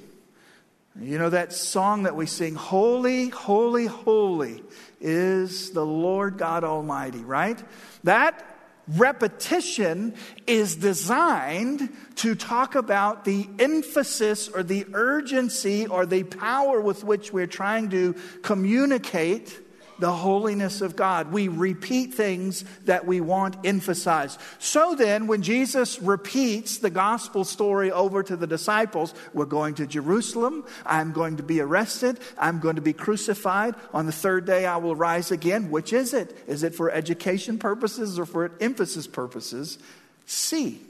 You 1.00 1.18
know 1.18 1.28
that 1.28 1.52
song 1.52 2.04
that 2.04 2.16
we 2.16 2.24
sing, 2.24 2.54
Holy, 2.54 3.28
Holy, 3.28 3.84
Holy 3.84 4.62
is 4.98 5.72
the 5.72 5.84
Lord 5.84 6.38
God 6.38 6.64
Almighty, 6.64 7.18
right? 7.18 7.62
That 8.04 8.42
repetition 8.88 10.14
is 10.46 10.76
designed 10.76 11.90
to 12.16 12.34
talk 12.34 12.76
about 12.76 13.26
the 13.26 13.46
emphasis 13.58 14.48
or 14.48 14.62
the 14.62 14.86
urgency 14.94 15.86
or 15.86 16.06
the 16.06 16.22
power 16.22 16.80
with 16.80 17.04
which 17.04 17.30
we're 17.30 17.46
trying 17.46 17.90
to 17.90 18.14
communicate 18.42 19.60
the 19.98 20.12
holiness 20.12 20.80
of 20.80 20.96
God. 20.96 21.32
We 21.32 21.48
repeat 21.48 22.14
things 22.14 22.64
that 22.84 23.06
we 23.06 23.20
want 23.20 23.56
emphasized. 23.64 24.40
So 24.58 24.94
then, 24.94 25.26
when 25.26 25.42
Jesus 25.42 26.00
repeats 26.00 26.78
the 26.78 26.90
gospel 26.90 27.44
story 27.44 27.90
over 27.90 28.22
to 28.22 28.36
the 28.36 28.46
disciples, 28.46 29.14
we're 29.32 29.46
going 29.46 29.74
to 29.76 29.86
Jerusalem. 29.86 30.64
I'm 30.84 31.12
going 31.12 31.38
to 31.38 31.42
be 31.42 31.60
arrested. 31.60 32.18
I'm 32.38 32.60
going 32.60 32.76
to 32.76 32.82
be 32.82 32.92
crucified. 32.92 33.74
On 33.92 34.06
the 34.06 34.12
third 34.12 34.46
day, 34.46 34.66
I 34.66 34.76
will 34.76 34.96
rise 34.96 35.30
again. 35.30 35.70
Which 35.70 35.92
is 35.92 36.14
it? 36.14 36.36
Is 36.46 36.62
it 36.62 36.74
for 36.74 36.90
education 36.90 37.58
purposes 37.58 38.18
or 38.18 38.26
for 38.26 38.52
emphasis 38.60 39.06
purposes? 39.06 39.78
See, 40.26 40.80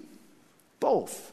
both. 0.80 1.32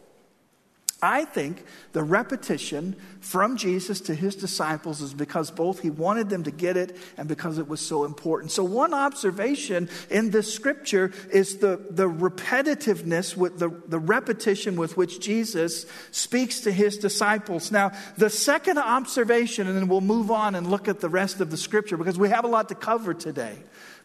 I 1.04 1.26
think 1.26 1.66
the 1.92 2.02
repetition 2.02 2.96
from 3.20 3.58
Jesus 3.58 4.00
to 4.02 4.16
his 4.16 4.38
disciples 4.38 5.02
is 5.02 5.14
because 5.14 5.52
both 5.52 5.82
he 5.82 5.90
wanted 5.90 6.30
them 6.30 6.44
to 6.44 6.52
get 6.52 6.78
it 6.78 6.96
and 7.18 7.28
because 7.28 7.58
it 7.58 7.68
was 7.68 7.82
so 7.82 8.06
important. 8.06 8.52
So, 8.52 8.64
one 8.64 8.94
observation 8.94 9.90
in 10.10 10.32
this 10.32 10.54
scripture 10.54 11.12
is 11.30 11.58
the, 11.58 11.82
the 11.90 12.08
repetitiveness, 12.08 13.36
with 13.36 13.60
the, 13.60 13.70
the 13.88 14.00
repetition 14.00 14.78
with 14.78 14.96
which 14.96 15.20
Jesus 15.20 15.86
speaks 16.12 16.62
to 16.62 16.72
his 16.72 16.98
disciples. 16.98 17.70
Now, 17.70 17.92
the 18.18 18.30
second 18.30 18.78
observation, 18.78 19.68
and 19.68 19.76
then 19.76 19.90
we'll 19.90 20.00
move 20.00 20.32
on 20.32 20.56
and 20.56 20.72
look 20.72 20.88
at 20.88 21.02
the 21.02 21.10
rest 21.10 21.42
of 21.42 21.52
the 21.52 21.58
scripture 21.58 21.98
because 21.98 22.18
we 22.18 22.30
have 22.30 22.46
a 22.46 22.48
lot 22.48 22.70
to 22.70 22.76
cover 22.76 23.14
today. 23.14 23.58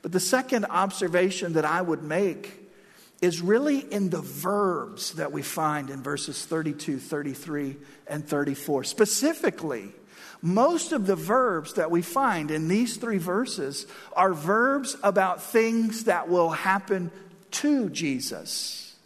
But 0.03 0.11
the 0.11 0.21
second 0.21 0.65
observation 0.67 1.53
that 1.53 1.65
I 1.65 1.81
would 1.81 2.03
make 2.03 2.68
is 3.21 3.41
really 3.41 3.79
in 3.79 4.11
the 4.11 4.21
verbs 4.21 5.13
that 5.15 5.33
we 5.33 5.43
find 5.43 5.91
in 5.91 6.03
verses 6.03 6.45
32, 6.45 6.99
33, 6.99 7.77
and 8.07 8.27
34. 8.27 8.85
Specifically, 8.85 9.93
most 10.41 10.93
of 10.93 11.07
the 11.07 11.17
verbs 11.17 11.75
that 11.75 11.91
we 11.91 12.03
find 12.03 12.51
in 12.51 12.69
these 12.69 12.97
three 12.97 13.19
verses 13.19 13.87
are 14.13 14.33
verbs 14.33 14.97
about 15.03 15.43
things 15.43 16.05
that 16.05 16.29
will 16.29 16.51
happen 16.51 17.11
to 17.51 17.89
Jesus. 17.91 18.97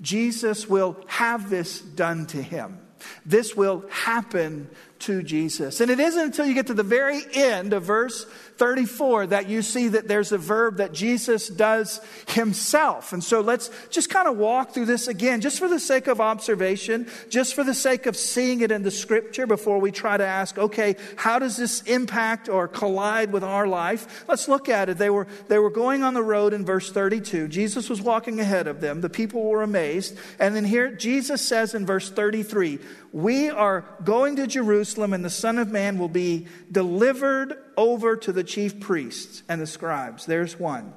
Jesus 0.00 0.68
will 0.68 0.96
have 1.06 1.50
this 1.50 1.80
done 1.80 2.26
to 2.26 2.40
him. 2.40 2.78
This 3.24 3.56
will 3.56 3.84
happen 3.90 4.68
to 5.00 5.22
Jesus. 5.22 5.80
And 5.80 5.90
it 5.90 6.00
isn't 6.00 6.24
until 6.24 6.46
you 6.46 6.54
get 6.54 6.68
to 6.68 6.74
the 6.74 6.82
very 6.82 7.22
end 7.34 7.72
of 7.72 7.84
verse 7.84 8.26
34 8.58 9.28
that 9.28 9.48
you 9.48 9.62
see 9.62 9.88
that 9.88 10.08
there's 10.08 10.32
a 10.32 10.38
verb 10.38 10.78
that 10.78 10.92
Jesus 10.92 11.48
does 11.48 12.00
himself. 12.28 13.12
And 13.12 13.22
so 13.22 13.40
let's 13.40 13.70
just 13.90 14.10
kind 14.10 14.28
of 14.28 14.36
walk 14.36 14.72
through 14.72 14.86
this 14.86 15.08
again, 15.08 15.40
just 15.40 15.58
for 15.58 15.68
the 15.68 15.80
sake 15.80 16.06
of 16.06 16.20
observation, 16.20 17.08
just 17.28 17.54
for 17.54 17.64
the 17.64 17.74
sake 17.74 18.06
of 18.06 18.16
seeing 18.16 18.60
it 18.60 18.70
in 18.70 18.82
the 18.82 18.90
scripture 18.90 19.46
before 19.46 19.78
we 19.78 19.90
try 19.90 20.16
to 20.16 20.26
ask, 20.26 20.58
okay, 20.58 20.96
how 21.16 21.38
does 21.38 21.56
this 21.56 21.82
impact 21.82 22.48
or 22.48 22.68
collide 22.68 23.32
with 23.32 23.44
our 23.44 23.66
life? 23.66 24.24
Let's 24.28 24.48
look 24.48 24.68
at 24.68 24.88
it. 24.88 24.98
They 24.98 25.10
were, 25.10 25.26
they 25.48 25.58
were 25.58 25.70
going 25.70 26.02
on 26.02 26.14
the 26.14 26.22
road 26.22 26.52
in 26.52 26.64
verse 26.64 26.90
32. 26.90 27.48
Jesus 27.48 27.90
was 27.90 28.00
walking 28.00 28.40
ahead 28.40 28.66
of 28.66 28.80
them. 28.80 29.00
The 29.00 29.10
people 29.10 29.42
were 29.42 29.62
amazed. 29.62 30.18
And 30.38 30.56
then 30.56 30.64
here 30.64 30.90
Jesus 30.90 31.42
says 31.42 31.74
in 31.74 31.86
verse 31.86 32.10
33, 32.10 32.78
we 33.16 33.48
are 33.48 33.82
going 34.04 34.36
to 34.36 34.46
Jerusalem, 34.46 35.14
and 35.14 35.24
the 35.24 35.30
Son 35.30 35.56
of 35.56 35.70
Man 35.70 35.96
will 35.96 36.10
be 36.10 36.48
delivered 36.70 37.56
over 37.74 38.14
to 38.14 38.30
the 38.30 38.44
chief 38.44 38.78
priests 38.78 39.42
and 39.48 39.58
the 39.58 39.66
scribes. 39.66 40.26
There's 40.26 40.58
one. 40.58 40.92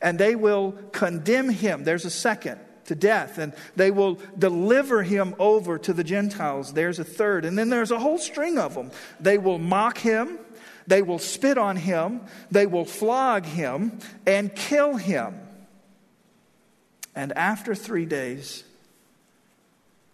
And 0.00 0.18
they 0.18 0.34
will 0.34 0.72
condemn 0.92 1.50
him. 1.50 1.84
There's 1.84 2.06
a 2.06 2.10
second 2.10 2.60
to 2.86 2.94
death, 2.94 3.36
and 3.36 3.52
they 3.76 3.90
will 3.90 4.18
deliver 4.38 5.02
him 5.02 5.34
over 5.38 5.76
to 5.76 5.92
the 5.92 6.02
Gentiles. 6.02 6.72
There's 6.72 6.98
a 6.98 7.04
third. 7.04 7.44
And 7.44 7.58
then 7.58 7.68
there's 7.68 7.90
a 7.90 7.98
whole 7.98 8.16
string 8.16 8.56
of 8.56 8.72
them. 8.72 8.90
They 9.20 9.36
will 9.36 9.58
mock 9.58 9.98
him, 9.98 10.38
they 10.86 11.02
will 11.02 11.18
spit 11.18 11.58
on 11.58 11.76
him, 11.76 12.22
they 12.50 12.64
will 12.64 12.86
flog 12.86 13.44
him, 13.44 13.98
and 14.26 14.56
kill 14.56 14.96
him. 14.96 15.38
And 17.14 17.34
after 17.34 17.74
three 17.74 18.06
days, 18.06 18.64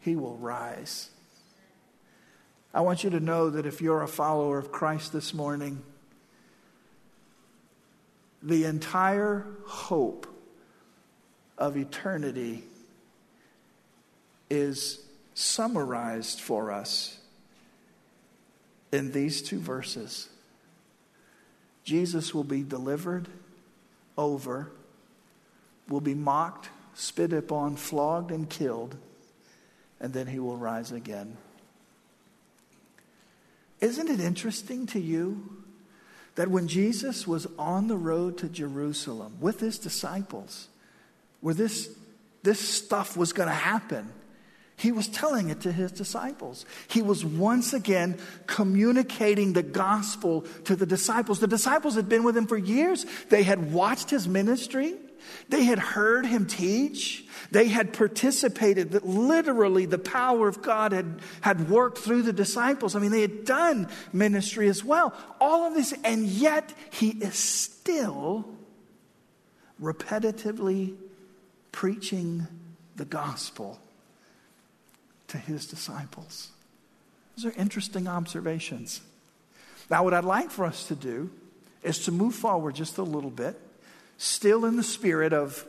he 0.01 0.17
will 0.17 0.39
rise. 0.39 1.11
I 2.77 2.81
want 2.81 3.05
you 3.05 3.09
to 3.09 3.21
know 3.21 3.49
that 3.49 3.65
if 3.65 3.81
you're 3.81 4.03
a 4.03 4.07
follower 4.07 4.59
of 4.59 4.71
Christ 4.71 5.11
this 5.11 5.33
morning, 5.33 5.83
the 8.43 8.65
entire 8.65 9.47
hope 9.65 10.27
of 11.57 11.79
eternity 11.79 12.65
is 14.51 15.01
summarized 15.33 16.43
for 16.43 16.71
us 16.71 17.19
in 18.93 19.11
these 19.11 19.41
two 19.41 19.59
verses. 19.59 20.29
Jesus 21.83 22.35
will 22.35 22.45
be 22.45 22.63
delivered 22.63 23.27
over, 24.19 24.71
will 25.89 26.03
be 26.03 26.15
mocked, 26.15 26.69
spit 26.93 27.33
upon, 27.33 27.77
flogged, 27.77 28.31
and 28.31 28.51
killed, 28.51 28.97
and 29.99 30.13
then 30.13 30.27
he 30.27 30.39
will 30.39 30.59
rise 30.59 30.93
again. 30.93 31.39
Isn't 33.81 34.09
it 34.09 34.21
interesting 34.21 34.87
to 34.89 35.01
you 35.01 35.65
that 36.37 36.49
when 36.49 36.69
Jesus 36.69 37.27
was 37.27 37.47
on 37.59 37.89
the 37.89 37.97
road 37.97 38.39
to 38.39 38.49
Jerusalem 38.49 39.37
with 39.41 39.61
his 39.61 39.79
disciples, 39.79 40.69
where 41.41 41.55
this, 41.55 41.91
this 42.43 42.61
stuff 42.61 43.17
was 43.17 43.33
going 43.33 43.49
to 43.49 43.55
happen, 43.55 44.11
he 44.79 44.93
was 44.93 45.09
telling 45.09 45.49
it 45.49 45.63
to 45.63 45.73
his 45.73 45.91
disciples. 45.91 46.67
He 46.89 47.01
was 47.01 47.25
once 47.25 47.73
again 47.73 48.19
communicating 48.47 49.55
the 49.55 49.63
gospel 49.63 50.43
to 50.65 50.77
the 50.77 50.85
disciples. 50.85 51.41
The 51.41 51.47
disciples 51.47 51.95
had 51.95 52.09
been 52.09 52.25
with 52.25 52.37
him 52.37 52.47
for 52.47 52.59
years. 52.59 53.07
They 53.31 53.43
had 53.43 53.73
watched 53.73 54.11
his 54.11 54.29
ministry. 54.29 54.95
They 55.49 55.65
had 55.65 55.79
heard 55.79 56.27
him 56.27 56.47
teach. 56.47 57.26
They 57.51 57.69
had 57.69 57.93
participated, 57.93 58.93
that 58.93 59.07
literally 59.07 59.87
the 59.87 59.99
power 59.99 60.49
of 60.49 60.63
God 60.63 60.93
had, 60.93 61.21
had 61.41 61.71
worked 61.71 61.99
through 61.99 62.23
the 62.23 62.33
disciples. 62.33 62.95
I 62.95 62.99
mean, 62.99 63.11
they 63.11 63.21
had 63.21 63.45
done 63.45 63.89
ministry 64.13 64.69
as 64.69 64.85
well. 64.85 65.15
All 65.41 65.67
of 65.67 65.75
this, 65.75 65.95
and 66.05 66.27
yet 66.27 66.73
he 66.91 67.11
is 67.11 67.35
still 67.35 68.47
repetitively 69.81 70.97
preaching 71.73 72.47
the 72.97 73.05
gospel 73.05 73.79
to 75.29 75.39
his 75.39 75.67
disciples. 75.67 76.51
Those 77.37 77.53
are 77.53 77.61
interesting 77.61 78.09
observations. 78.09 79.03
Now, 79.91 80.05
what 80.05 80.15
I'd 80.15 80.25
like 80.25 80.51
for 80.51 80.65
us 80.65 80.89
to 80.89 80.95
do 80.95 81.31
is 81.83 82.05
to 82.07 82.13
move 82.13 82.35
forward 82.35 82.75
just 82.75 82.99
a 82.99 83.03
little 83.03 83.31
bit, 83.31 83.61
still 84.17 84.65
in 84.65 84.77
the 84.77 84.83
spirit 84.83 85.33
of 85.33 85.67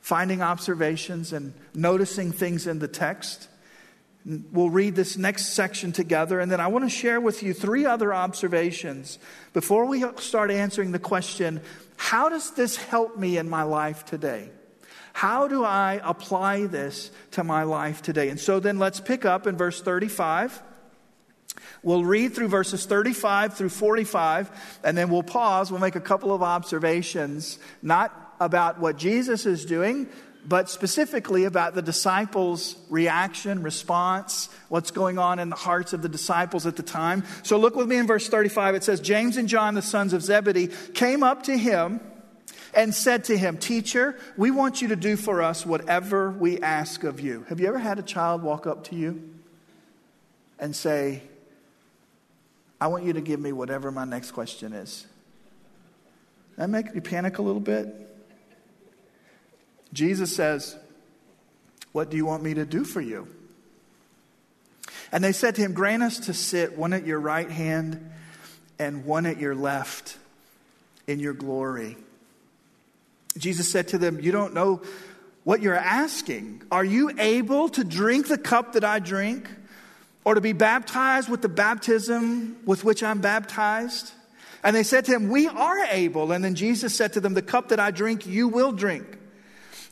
finding 0.00 0.42
observations 0.42 1.32
and 1.32 1.52
noticing 1.74 2.32
things 2.32 2.66
in 2.66 2.78
the 2.78 2.88
text. 2.88 3.48
We'll 4.24 4.70
read 4.70 4.96
this 4.96 5.16
next 5.16 5.54
section 5.54 5.92
together, 5.92 6.40
and 6.40 6.52
then 6.52 6.60
I 6.60 6.66
want 6.66 6.84
to 6.84 6.90
share 6.90 7.20
with 7.20 7.42
you 7.42 7.54
three 7.54 7.86
other 7.86 8.12
observations 8.12 9.18
before 9.52 9.86
we 9.86 10.04
start 10.16 10.50
answering 10.50 10.92
the 10.92 10.98
question 10.98 11.60
how 11.96 12.30
does 12.30 12.52
this 12.52 12.76
help 12.76 13.18
me 13.18 13.36
in 13.36 13.48
my 13.48 13.62
life 13.62 14.06
today? 14.06 14.48
How 15.12 15.48
do 15.48 15.64
I 15.64 16.00
apply 16.02 16.66
this 16.66 17.10
to 17.32 17.44
my 17.44 17.64
life 17.64 18.00
today? 18.00 18.30
And 18.30 18.40
so 18.40 18.58
then 18.58 18.78
let's 18.78 19.00
pick 19.00 19.26
up 19.26 19.46
in 19.46 19.56
verse 19.56 19.82
35. 19.82 20.62
We'll 21.82 22.04
read 22.04 22.34
through 22.34 22.48
verses 22.48 22.86
35 22.86 23.54
through 23.54 23.68
45, 23.70 24.80
and 24.84 24.96
then 24.96 25.10
we'll 25.10 25.22
pause. 25.22 25.70
We'll 25.70 25.80
make 25.80 25.96
a 25.96 26.00
couple 26.00 26.32
of 26.32 26.42
observations, 26.42 27.58
not 27.82 28.29
about 28.40 28.80
what 28.80 28.96
Jesus 28.96 29.46
is 29.46 29.64
doing, 29.66 30.08
but 30.46 30.70
specifically 30.70 31.44
about 31.44 31.74
the 31.74 31.82
disciples' 31.82 32.74
reaction, 32.88 33.62
response, 33.62 34.48
what's 34.68 34.90
going 34.90 35.18
on 35.18 35.38
in 35.38 35.50
the 35.50 35.56
hearts 35.56 35.92
of 35.92 36.00
the 36.00 36.08
disciples 36.08 36.66
at 36.66 36.76
the 36.76 36.82
time. 36.82 37.24
So 37.42 37.58
look 37.58 37.76
with 37.76 37.86
me 37.86 37.96
in 37.96 38.06
verse 38.06 38.28
35. 38.28 38.74
It 38.74 38.84
says, 38.84 39.00
James 39.00 39.36
and 39.36 39.48
John, 39.48 39.74
the 39.74 39.82
sons 39.82 40.14
of 40.14 40.22
Zebedee, 40.22 40.68
came 40.94 41.22
up 41.22 41.42
to 41.44 41.56
him 41.56 42.00
and 42.72 42.94
said 42.94 43.24
to 43.24 43.36
him, 43.36 43.58
Teacher, 43.58 44.18
we 44.36 44.50
want 44.50 44.80
you 44.80 44.88
to 44.88 44.96
do 44.96 45.16
for 45.16 45.42
us 45.42 45.66
whatever 45.66 46.30
we 46.30 46.60
ask 46.60 47.04
of 47.04 47.20
you. 47.20 47.44
Have 47.48 47.60
you 47.60 47.66
ever 47.66 47.78
had 47.78 47.98
a 47.98 48.02
child 48.02 48.42
walk 48.42 48.66
up 48.66 48.84
to 48.84 48.96
you 48.96 49.30
and 50.58 50.74
say, 50.74 51.22
I 52.80 52.86
want 52.86 53.04
you 53.04 53.12
to 53.12 53.20
give 53.20 53.40
me 53.40 53.52
whatever 53.52 53.90
my 53.90 54.04
next 54.04 54.30
question 54.30 54.72
is? 54.72 55.06
That 56.56 56.70
make 56.70 56.94
you 56.94 57.00
panic 57.00 57.38
a 57.38 57.42
little 57.42 57.60
bit? 57.60 58.06
Jesus 59.92 60.34
says, 60.34 60.76
What 61.92 62.10
do 62.10 62.16
you 62.16 62.26
want 62.26 62.42
me 62.42 62.54
to 62.54 62.64
do 62.64 62.84
for 62.84 63.00
you? 63.00 63.28
And 65.12 65.24
they 65.24 65.32
said 65.32 65.56
to 65.56 65.62
him, 65.62 65.72
Grant 65.72 66.02
us 66.02 66.20
to 66.20 66.34
sit 66.34 66.76
one 66.76 66.92
at 66.92 67.06
your 67.06 67.20
right 67.20 67.50
hand 67.50 68.10
and 68.78 69.04
one 69.04 69.26
at 69.26 69.38
your 69.38 69.54
left 69.54 70.16
in 71.06 71.18
your 71.18 71.34
glory. 71.34 71.96
Jesus 73.36 73.70
said 73.70 73.88
to 73.88 73.98
them, 73.98 74.20
You 74.20 74.32
don't 74.32 74.54
know 74.54 74.82
what 75.44 75.62
you're 75.62 75.74
asking. 75.74 76.62
Are 76.70 76.84
you 76.84 77.10
able 77.18 77.68
to 77.70 77.84
drink 77.84 78.28
the 78.28 78.38
cup 78.38 78.74
that 78.74 78.84
I 78.84 78.98
drink, 78.98 79.48
or 80.24 80.34
to 80.34 80.40
be 80.40 80.52
baptized 80.52 81.28
with 81.28 81.42
the 81.42 81.48
baptism 81.48 82.58
with 82.64 82.84
which 82.84 83.02
I'm 83.02 83.20
baptized? 83.20 84.12
And 84.62 84.76
they 84.76 84.82
said 84.82 85.06
to 85.06 85.12
him, 85.12 85.28
We 85.28 85.48
are 85.48 85.78
able. 85.86 86.32
And 86.32 86.44
then 86.44 86.54
Jesus 86.54 86.94
said 86.94 87.14
to 87.14 87.20
them, 87.20 87.34
The 87.34 87.42
cup 87.42 87.68
that 87.68 87.80
I 87.80 87.90
drink, 87.90 88.26
you 88.26 88.48
will 88.48 88.72
drink. 88.72 89.18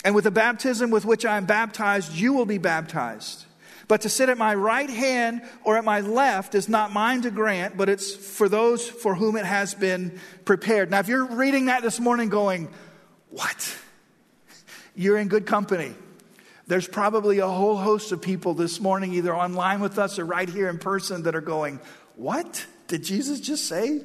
And 0.05 0.15
with 0.15 0.25
the 0.25 0.31
baptism 0.31 0.91
with 0.91 1.05
which 1.05 1.25
I 1.25 1.37
am 1.37 1.47
baptized, 1.47 2.13
you 2.15 2.33
will 2.33 2.47
be 2.47 2.59
baptized. 2.59 3.45
But 3.89 4.03
to 4.03 4.11
sit 4.11 4.29
at 4.29 4.37
my 4.37 4.55
right 4.55 4.89
hand 4.89 5.43
or 5.65 5.79
at 5.79 5.85
my 5.85 6.01
left 6.01 6.55
is 6.55 6.69
not 6.69 6.93
mine 6.93 7.23
to 7.23 7.31
grant, 7.31 7.77
but 7.77 7.89
it's 7.89 8.15
for 8.15 8.49
those 8.49 8.87
for 8.87 9.15
whom 9.15 9.35
it 9.35 9.47
has 9.47 9.75
been 9.75 10.21
prepared. 10.45 10.91
Now, 10.91 10.99
if 10.99 11.09
you're 11.09 11.25
reading 11.25 11.67
that 11.67 11.83
this 11.83 11.99
morning 11.99 12.29
going, 12.29 12.69
What? 13.31 13.77
You're 14.95 15.17
in 15.17 15.29
good 15.29 15.47
company. 15.47 15.95
There's 16.67 16.87
probably 16.89 17.39
a 17.39 17.49
whole 17.49 17.77
host 17.77 18.13
of 18.13 18.21
people 18.21 18.53
this 18.53 18.79
morning, 18.79 19.15
either 19.15 19.35
online 19.35 19.81
with 19.81 19.99
us 19.99 20.19
or 20.19 20.27
right 20.27 20.49
here 20.49 20.69
in 20.69 20.79
person, 20.79 21.23
that 21.23 21.35
are 21.35 21.41
going, 21.41 21.81
What 22.17 22.67
did 22.89 23.05
Jesus 23.05 23.41
just 23.41 23.67
say? 23.67 24.03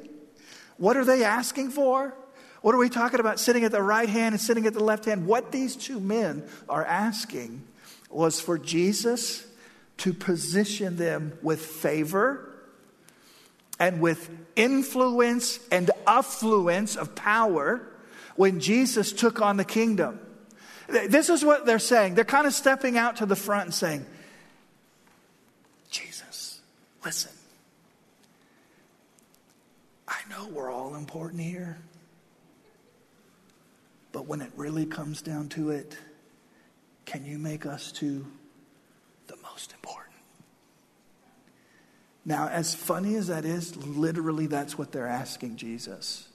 What 0.78 0.96
are 0.96 1.06
they 1.06 1.26
asking 1.26 1.72
for? 1.72 2.16
What 2.64 2.74
are 2.74 2.78
we 2.78 2.88
talking 2.88 3.20
about? 3.20 3.42
Sitting 3.42 3.66
at 3.66 3.74
the 3.74 3.82
right 3.82 4.08
hand 4.08 4.34
and 4.34 4.42
sitting 4.42 4.66
at 4.66 4.74
the 4.74 4.82
left 4.82 5.04
hand. 5.04 5.28
What 5.28 5.52
these 5.52 5.76
two 5.76 6.00
men 6.00 6.48
are 6.70 6.86
asking 6.86 7.62
was 8.10 8.40
for 8.40 8.58
Jesus 8.58 9.46
to 9.98 10.14
position 10.14 10.96
them 10.96 11.38
with 11.42 11.60
favor 11.60 12.50
and 13.82 14.00
with 14.00 14.30
influence 14.56 15.60
and 15.74 15.92
affluence 16.08 16.96
of 16.96 17.16
power 17.16 17.86
when 18.38 18.62
Jesus 18.62 19.12
took 19.12 19.42
on 19.42 19.58
the 19.58 19.66
kingdom. 19.66 20.22
This 20.88 21.28
is 21.28 21.44
what 21.44 21.66
they're 21.66 21.80
saying. 21.80 22.16
They're 22.16 22.24
kind 22.24 22.48
of 22.48 22.54
stepping 22.54 22.98
out 22.98 23.18
to 23.18 23.26
the 23.26 23.36
front 23.36 23.66
and 23.66 23.74
saying, 23.74 24.06
Jesus, 25.90 26.62
listen. 27.04 27.32
I 30.08 30.20
know 30.30 30.48
we're 30.48 30.72
all 30.72 30.96
important 30.96 31.42
here. 31.42 31.78
But 34.14 34.28
when 34.28 34.42
it 34.42 34.52
really 34.56 34.86
comes 34.86 35.22
down 35.22 35.50
to 35.50 35.72
it, 35.72 35.98
can 37.06 37.26
you 37.26 37.38
make 37.38 37.66
us 37.66 37.92
two 37.92 38.26
the 39.28 39.36
most 39.44 39.74
important? 39.74 40.16
Now, 42.24 42.48
as 42.48 42.74
funny 42.74 43.16
as 43.16 43.28
that 43.28 43.44
is, 43.44 43.76
literally 43.76 44.48
that's 44.48 44.78
what 44.78 44.94
they're 44.94 45.08
asking 45.08 45.58
Jesus. 45.58 46.30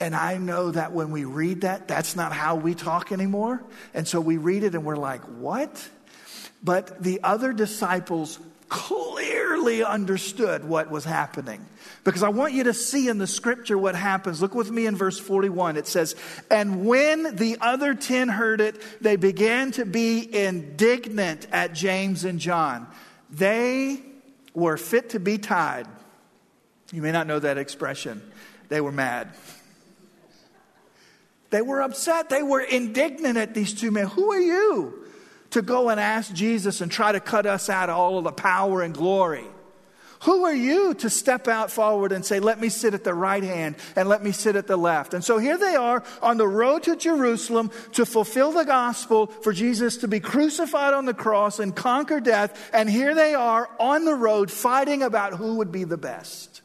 And 0.00 0.16
I 0.16 0.38
know 0.38 0.72
that 0.72 0.92
when 0.92 1.12
we 1.12 1.24
read 1.24 1.60
that, 1.60 1.86
that's 1.86 2.16
not 2.16 2.32
how 2.32 2.56
we 2.56 2.74
talk 2.74 3.12
anymore. 3.12 3.62
And 3.92 4.08
so 4.08 4.20
we 4.20 4.38
read 4.38 4.64
it 4.64 4.74
and 4.74 4.84
we're 4.84 4.96
like, 4.96 5.22
what? 5.22 5.88
But 6.64 7.02
the 7.02 7.20
other 7.22 7.52
disciples 7.52 8.40
clearly 8.74 9.84
understood 9.84 10.64
what 10.64 10.90
was 10.90 11.04
happening. 11.04 11.64
Because 12.02 12.24
I 12.24 12.30
want 12.30 12.54
you 12.54 12.64
to 12.64 12.74
see 12.74 13.08
in 13.08 13.18
the 13.18 13.26
scripture 13.28 13.78
what 13.78 13.94
happens. 13.94 14.42
Look 14.42 14.52
with 14.52 14.68
me 14.68 14.86
in 14.86 14.96
verse 14.96 15.16
41. 15.16 15.76
It 15.76 15.86
says, 15.86 16.16
And 16.50 16.84
when 16.84 17.36
the 17.36 17.56
other 17.60 17.94
ten 17.94 18.28
heard 18.28 18.60
it, 18.60 18.82
they 19.00 19.14
began 19.14 19.70
to 19.72 19.86
be 19.86 20.34
indignant 20.34 21.46
at 21.52 21.72
James 21.72 22.24
and 22.24 22.40
John. 22.40 22.88
They 23.30 24.00
were 24.54 24.76
fit 24.76 25.10
to 25.10 25.20
be 25.20 25.38
tied. 25.38 25.86
You 26.92 27.00
may 27.00 27.12
not 27.12 27.28
know 27.28 27.38
that 27.38 27.58
expression. 27.58 28.28
They 28.70 28.80
were 28.80 28.92
mad. 28.92 29.28
They 31.50 31.62
were 31.62 31.80
upset. 31.80 32.28
They 32.28 32.42
were 32.42 32.60
indignant 32.60 33.36
at 33.36 33.54
these 33.54 33.72
two 33.72 33.92
men. 33.92 34.08
Who 34.08 34.32
are 34.32 34.40
you 34.40 35.03
to 35.54 35.62
go 35.62 35.88
and 35.88 36.00
ask 36.00 36.34
Jesus 36.34 36.80
and 36.80 36.90
try 36.90 37.12
to 37.12 37.20
cut 37.20 37.46
us 37.46 37.70
out 37.70 37.88
of 37.88 37.96
all 37.96 38.18
of 38.18 38.24
the 38.24 38.32
power 38.32 38.82
and 38.82 38.92
glory? 38.92 39.44
Who 40.22 40.44
are 40.44 40.54
you 40.54 40.94
to 40.94 41.10
step 41.10 41.48
out 41.48 41.70
forward 41.70 42.10
and 42.10 42.24
say, 42.24 42.40
Let 42.40 42.58
me 42.58 42.68
sit 42.70 42.92
at 42.92 43.04
the 43.04 43.14
right 43.14 43.42
hand 43.42 43.76
and 43.94 44.08
let 44.08 44.24
me 44.24 44.32
sit 44.32 44.56
at 44.56 44.66
the 44.66 44.76
left? 44.76 45.14
And 45.14 45.22
so 45.22 45.38
here 45.38 45.56
they 45.56 45.76
are 45.76 46.02
on 46.22 46.38
the 46.38 46.48
road 46.48 46.84
to 46.84 46.96
Jerusalem 46.96 47.70
to 47.92 48.04
fulfill 48.04 48.50
the 48.50 48.64
gospel 48.64 49.26
for 49.26 49.52
Jesus 49.52 49.98
to 49.98 50.08
be 50.08 50.20
crucified 50.20 50.92
on 50.92 51.04
the 51.04 51.14
cross 51.14 51.60
and 51.60 51.76
conquer 51.76 52.20
death. 52.20 52.70
And 52.72 52.90
here 52.90 53.14
they 53.14 53.34
are 53.34 53.68
on 53.78 54.06
the 54.06 54.14
road 54.14 54.50
fighting 54.50 55.02
about 55.02 55.34
who 55.34 55.56
would 55.56 55.70
be 55.70 55.84
the 55.84 55.98
best. 55.98 56.62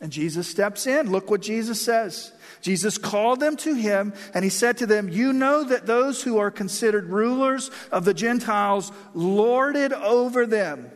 And 0.00 0.10
Jesus 0.10 0.48
steps 0.48 0.86
in. 0.86 1.10
Look 1.10 1.30
what 1.30 1.42
Jesus 1.42 1.82
says. 1.82 2.32
Jesus 2.64 2.96
called 2.96 3.40
them 3.40 3.56
to 3.58 3.74
him 3.74 4.14
and 4.32 4.42
he 4.42 4.48
said 4.48 4.78
to 4.78 4.86
them, 4.86 5.10
You 5.10 5.34
know 5.34 5.64
that 5.64 5.84
those 5.84 6.22
who 6.22 6.38
are 6.38 6.50
considered 6.50 7.10
rulers 7.10 7.70
of 7.92 8.06
the 8.06 8.14
Gentiles 8.14 8.90
lord 9.12 9.76
it 9.76 9.92
over 9.92 10.46
them, 10.46 10.90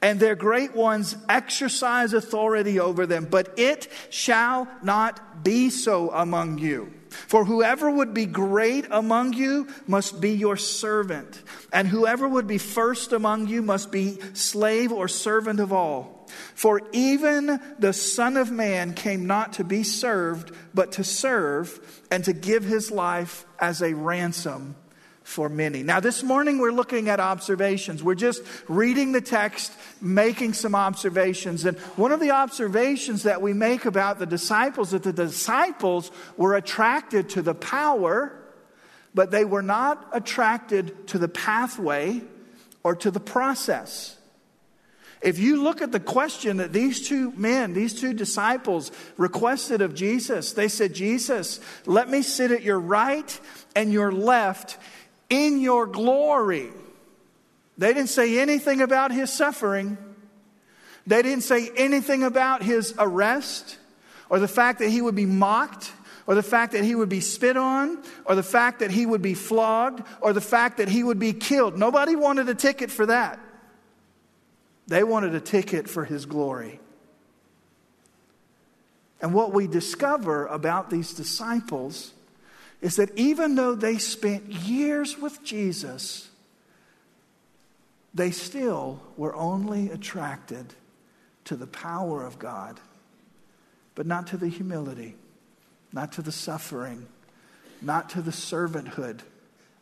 and 0.00 0.18
their 0.18 0.34
great 0.34 0.74
ones 0.74 1.14
exercise 1.28 2.14
authority 2.14 2.80
over 2.80 3.04
them, 3.04 3.28
but 3.30 3.52
it 3.58 3.88
shall 4.08 4.66
not 4.82 5.44
be 5.44 5.68
so 5.68 6.10
among 6.10 6.56
you. 6.56 6.90
For 7.10 7.44
whoever 7.44 7.90
would 7.90 8.14
be 8.14 8.24
great 8.24 8.86
among 8.90 9.34
you 9.34 9.68
must 9.86 10.18
be 10.18 10.30
your 10.30 10.56
servant, 10.56 11.42
and 11.74 11.86
whoever 11.86 12.26
would 12.26 12.46
be 12.46 12.56
first 12.56 13.12
among 13.12 13.48
you 13.48 13.60
must 13.60 13.92
be 13.92 14.18
slave 14.32 14.92
or 14.92 15.08
servant 15.08 15.60
of 15.60 15.74
all. 15.74 16.21
For 16.54 16.82
even 16.92 17.60
the 17.78 17.92
Son 17.92 18.36
of 18.36 18.50
Man 18.50 18.94
came 18.94 19.26
not 19.26 19.54
to 19.54 19.64
be 19.64 19.82
served, 19.82 20.52
but 20.74 20.92
to 20.92 21.04
serve 21.04 22.02
and 22.10 22.24
to 22.24 22.32
give 22.32 22.64
his 22.64 22.90
life 22.90 23.44
as 23.58 23.82
a 23.82 23.94
ransom 23.94 24.76
for 25.24 25.48
many. 25.48 25.82
Now, 25.82 26.00
this 26.00 26.22
morning 26.22 26.58
we're 26.58 26.72
looking 26.72 27.08
at 27.08 27.20
observations. 27.20 28.02
We're 28.02 28.14
just 28.14 28.42
reading 28.68 29.12
the 29.12 29.20
text, 29.20 29.72
making 30.00 30.54
some 30.54 30.74
observations. 30.74 31.64
And 31.64 31.78
one 31.96 32.12
of 32.12 32.20
the 32.20 32.32
observations 32.32 33.22
that 33.22 33.40
we 33.40 33.52
make 33.52 33.84
about 33.84 34.18
the 34.18 34.26
disciples 34.26 34.90
that 34.90 35.02
the 35.02 35.12
disciples 35.12 36.10
were 36.36 36.54
attracted 36.54 37.30
to 37.30 37.42
the 37.42 37.54
power, 37.54 38.32
but 39.14 39.30
they 39.30 39.44
were 39.44 39.62
not 39.62 40.08
attracted 40.12 41.06
to 41.08 41.18
the 41.18 41.28
pathway 41.28 42.22
or 42.82 42.96
to 42.96 43.10
the 43.10 43.20
process. 43.20 44.16
If 45.22 45.38
you 45.38 45.62
look 45.62 45.82
at 45.82 45.92
the 45.92 46.00
question 46.00 46.56
that 46.56 46.72
these 46.72 47.06
two 47.06 47.30
men, 47.32 47.74
these 47.74 47.98
two 47.98 48.12
disciples 48.12 48.90
requested 49.16 49.80
of 49.80 49.94
Jesus, 49.94 50.52
they 50.52 50.68
said, 50.68 50.94
Jesus, 50.94 51.60
let 51.86 52.10
me 52.10 52.22
sit 52.22 52.50
at 52.50 52.62
your 52.62 52.80
right 52.80 53.40
and 53.76 53.92
your 53.92 54.10
left 54.10 54.78
in 55.30 55.60
your 55.60 55.86
glory. 55.86 56.70
They 57.78 57.94
didn't 57.94 58.10
say 58.10 58.40
anything 58.40 58.80
about 58.80 59.12
his 59.12 59.32
suffering. 59.32 59.96
They 61.06 61.22
didn't 61.22 61.44
say 61.44 61.70
anything 61.76 62.24
about 62.24 62.62
his 62.62 62.94
arrest 62.98 63.78
or 64.28 64.40
the 64.40 64.48
fact 64.48 64.80
that 64.80 64.88
he 64.88 65.00
would 65.00 65.14
be 65.14 65.26
mocked 65.26 65.92
or 66.26 66.34
the 66.34 66.42
fact 66.42 66.72
that 66.72 66.84
he 66.84 66.94
would 66.94 67.08
be 67.08 67.20
spit 67.20 67.56
on, 67.56 67.98
or 68.24 68.34
the 68.34 68.42
fact 68.42 68.78
that 68.78 68.90
he 68.90 69.04
would 69.06 69.22
be 69.22 69.34
flogged, 69.34 70.06
or 70.20 70.32
the 70.32 70.40
fact 70.40 70.76
that 70.76 70.88
he 70.88 71.02
would 71.02 71.18
be 71.18 71.32
killed. 71.32 71.76
Nobody 71.76 72.14
wanted 72.14 72.48
a 72.48 72.54
ticket 72.54 72.90
for 72.90 73.06
that. 73.06 73.40
They 74.86 75.04
wanted 75.04 75.34
a 75.34 75.40
ticket 75.40 75.88
for 75.88 76.04
his 76.04 76.26
glory. 76.26 76.80
And 79.20 79.32
what 79.32 79.52
we 79.52 79.66
discover 79.68 80.46
about 80.46 80.90
these 80.90 81.14
disciples 81.14 82.12
is 82.80 82.96
that 82.96 83.16
even 83.16 83.54
though 83.54 83.76
they 83.76 83.96
spent 83.96 84.46
years 84.48 85.16
with 85.16 85.44
Jesus, 85.44 86.28
they 88.12 88.32
still 88.32 89.00
were 89.16 89.34
only 89.36 89.90
attracted 89.90 90.74
to 91.44 91.56
the 91.56 91.68
power 91.68 92.26
of 92.26 92.38
God, 92.40 92.80
but 93.94 94.06
not 94.06 94.26
to 94.28 94.36
the 94.36 94.48
humility, 94.48 95.14
not 95.92 96.12
to 96.12 96.22
the 96.22 96.32
suffering, 96.32 97.06
not 97.80 98.10
to 98.10 98.22
the 98.22 98.32
servanthood 98.32 99.20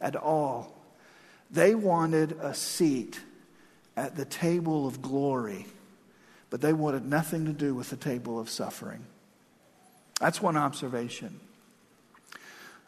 at 0.00 0.14
all. 0.14 0.76
They 1.50 1.74
wanted 1.74 2.32
a 2.40 2.54
seat 2.54 3.20
at 3.96 4.16
the 4.16 4.24
table 4.24 4.86
of 4.86 5.02
glory, 5.02 5.66
but 6.48 6.60
they 6.60 6.72
wanted 6.72 7.04
nothing 7.04 7.44
to 7.46 7.52
do 7.52 7.74
with 7.74 7.90
the 7.90 7.96
table 7.96 8.38
of 8.38 8.48
suffering. 8.48 9.04
That's 10.20 10.42
one 10.42 10.56
observation. 10.56 11.40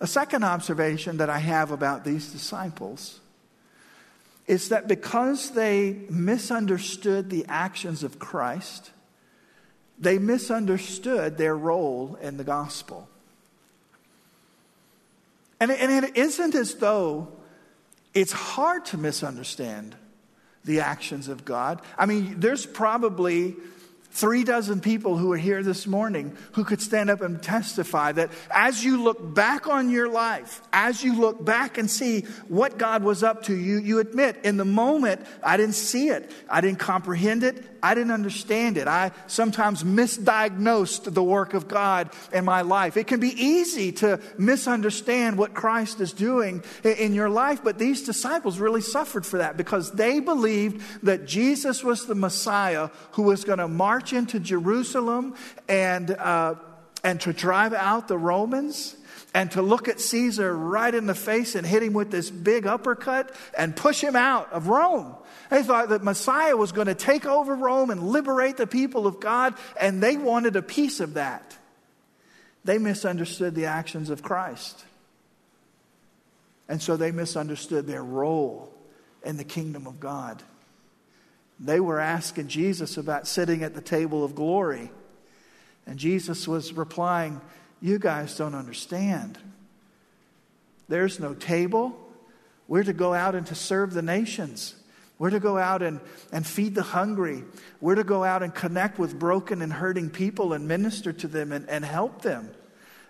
A 0.01 0.07
second 0.07 0.43
observation 0.45 1.19
that 1.19 1.31
I 1.31 1.39
have 1.39 1.71
about 1.71 2.05
these 2.05 2.33
disciples 2.33 3.21
is 4.47 4.71
that 4.71 4.89
because 4.89 5.53
they 5.53 6.01
misunderstood 6.11 7.31
the 7.31 7.47
actions 7.49 8.03
of 8.03 8.19
Christ, 8.19 8.91
they 9.99 10.19
misunderstood 10.19 11.39
their 11.39 11.57
role 11.57 12.19
in 12.21 12.37
the 12.37 12.45
gospel. 12.45 13.09
And, 15.61 15.71
it 15.71 16.17
isn't 16.17 16.57
as 16.57 16.75
though 16.75 17.29
it's 18.15 18.33
hard 18.33 18.85
to 18.87 18.99
misunderstand 18.99 19.95
the 20.65 20.81
actions 20.81 21.29
of 21.29 21.45
God. 21.45 21.81
I 21.99 22.07
mean, 22.07 22.41
there's 22.41 22.67
probably 22.67 23.57
three 24.13 24.45
dozen 24.45 24.81
people 24.81 25.17
who 25.17 25.33
are 25.33 25.39
here 25.39 25.63
this 25.63 25.87
morning 25.87 26.37
who 26.53 26.65
could 26.65 26.83
stand 26.83 27.09
up 27.09 27.23
and 27.23 27.43
testify 27.43 28.13
that 28.13 28.31
as 28.51 28.85
you 28.85 29.03
look 29.03 29.35
back 29.35 29.67
on 29.67 29.91
your 29.91 30.09
life, 30.09 30.61
as 30.73 31.03
you 31.03 31.19
look 31.19 31.43
back 31.43 31.79
and 31.79 31.91
see 31.91 32.21
what 32.47 32.77
God 32.77 33.03
was 33.03 33.23
up 33.23 33.45
to, 33.45 33.55
you, 33.55 33.79
you 33.79 34.01
admit 34.01 34.37
in 34.45 34.59
the 34.59 34.67
moment, 34.67 35.23
I 35.43 35.57
didn't 35.57 35.77
see 35.77 36.09
it, 36.09 36.31
I 36.49 36.61
didn't 36.61 36.79
comprehend 36.79 37.43
it, 37.43 37.65
I 37.83 37.95
didn't 37.95 38.13
understand 38.13 38.77
it. 38.77 38.87
I 38.87 39.11
sometimes 39.27 39.83
misdiagnosed 39.83 41.13
the 41.13 41.23
work 41.23 41.53
of 41.55 41.67
God 41.67 42.11
in 42.33 42.45
my 42.45 42.63
life. 42.63 42.97
It 42.97 43.09
can 43.09 43.19
be 43.19 43.31
easy 43.31 43.91
to 43.93 44.21
misunderstand 44.39 45.37
what 45.37 45.53
Christ 45.53 46.01
is 46.01 46.13
doing 46.13 46.63
in 46.85 47.13
your 47.13 47.29
life, 47.29 47.65
but 47.65 47.79
these 47.79 48.03
disciples 48.03 48.61
really 48.61 48.81
suffered 48.81 49.27
for 49.27 49.39
that 49.39 49.57
because 49.57 49.91
they 49.93 50.21
believed 50.21 50.83
that 51.03 51.27
Jesus 51.27 51.83
was 51.83 52.07
the 52.07 52.15
Messiah 52.15 52.91
who 53.13 53.23
was 53.23 53.45
going 53.45 53.59
to 53.59 53.69
march 53.69 54.13
into 54.13 54.39
Jerusalem 54.39 55.35
and, 55.69 56.13
uh, 56.13 56.55
and 57.03 57.21
to 57.23 57.33
drive 57.33 57.73
out 57.73 58.07
the 58.07 58.19
Romans 58.19 58.97
and 59.35 59.51
to 59.53 59.63
look 59.63 59.89
at 59.89 60.01
Caesar 60.01 60.57
right 60.57 60.95
in 60.95 61.07
the 61.07 61.15
face 61.15 61.55
and 61.55 61.67
hit 61.67 61.83
him 61.83 61.95
with 61.95 62.11
this 62.11 62.31
big 62.31 62.67
uppercut 62.67 63.35
and 63.57 63.75
push 63.75 64.01
him 64.03 64.15
out 64.15 64.53
of 64.53 64.69
Rome. 64.69 65.15
They 65.53 65.63
thought 65.63 65.91
that 65.91 66.03
Messiah 66.03 66.57
was 66.57 66.73
going 66.73 66.87
to 66.87 66.95
take 66.95 67.27
over 67.27 67.55
Rome 67.55 67.91
and 67.91 68.09
liberate 68.09 68.57
the 68.57 68.67
people 68.67 69.07
of 69.07 69.21
God, 69.21 69.53
and 69.79 70.03
they 70.03 70.17
wanted 70.17 70.57
a 70.57 70.63
piece 70.63 70.99
of 70.99 71.13
that. 71.13 71.59
They 72.65 72.79
misunderstood 72.79 73.55
the 73.55 73.67
actions 73.67 74.09
of 74.09 74.23
Christ. 74.23 74.83
And 76.71 76.81
so 76.81 76.97
they 76.97 77.11
misunderstood 77.11 77.87
their 77.87 78.03
role 78.03 78.73
in 79.27 79.37
the 79.37 79.45
kingdom 79.45 79.87
of 79.87 80.01
God. 80.01 80.43
They 81.61 81.81
were 81.81 82.01
asking 82.01 82.49
Jesus 82.49 82.97
about 82.97 83.27
sitting 83.27 83.63
at 83.63 83.75
the 83.75 83.83
table 83.83 84.25
of 84.25 84.35
glory. 84.35 84.91
And 85.85 85.99
Jesus 85.99 86.49
was 86.49 86.73
replying, 86.73 87.43
you 87.83 87.99
guys 87.99 88.39
don't 88.39 88.55
understand. 88.55 89.37
There's 90.89 91.21
no 91.21 91.35
table. 91.35 91.95
We're 92.69 92.85
to 92.85 92.95
go 92.95 93.13
out 93.13 93.35
and 93.35 93.47
to 93.49 93.55
serve 93.55 93.93
the 93.93 94.01
nations. 94.01 94.77
We're 95.23 95.31
to 95.31 95.39
go 95.39 95.57
out 95.57 95.83
and, 95.83 96.01
and 96.33 96.45
feed 96.45 96.75
the 96.75 96.83
hungry. 96.83 97.45
We're 97.81 97.95
to 97.95 98.03
go 98.03 98.25
out 98.25 98.43
and 98.43 98.53
connect 98.53 98.99
with 98.99 99.17
broken 99.17 99.63
and 99.63 99.73
hurting 99.73 100.11
people 100.11 100.53
and 100.53 100.67
minister 100.67 101.13
to 101.13 101.29
them 101.29 101.53
and, 101.53 101.71
and 101.71 101.85
help 101.85 102.23
them. 102.23 102.51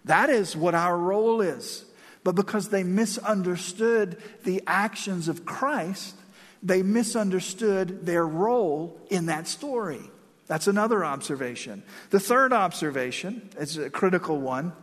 That 0.05 0.29
is 0.29 0.55
what 0.55 0.75
our 0.75 0.95
role 0.95 1.41
is. 1.41 1.87
But 2.23 2.35
because 2.35 2.69
they 2.69 2.83
misunderstood 2.83 4.23
the 4.45 4.63
actions 4.67 5.29
of 5.29 5.47
Christ, 5.47 6.15
they 6.63 6.83
misunderstood 6.83 8.05
their 8.05 8.27
role 8.27 9.01
in 9.09 9.25
that 9.27 9.49
story. 9.49 10.03
That's 10.49 10.67
another 10.67 11.07
observation. 11.07 11.83
The 12.11 12.21
third 12.21 12.53
observation 12.53 13.49
is 13.59 13.79
a 13.79 13.89
critical 13.89 14.39
one. 14.39 14.75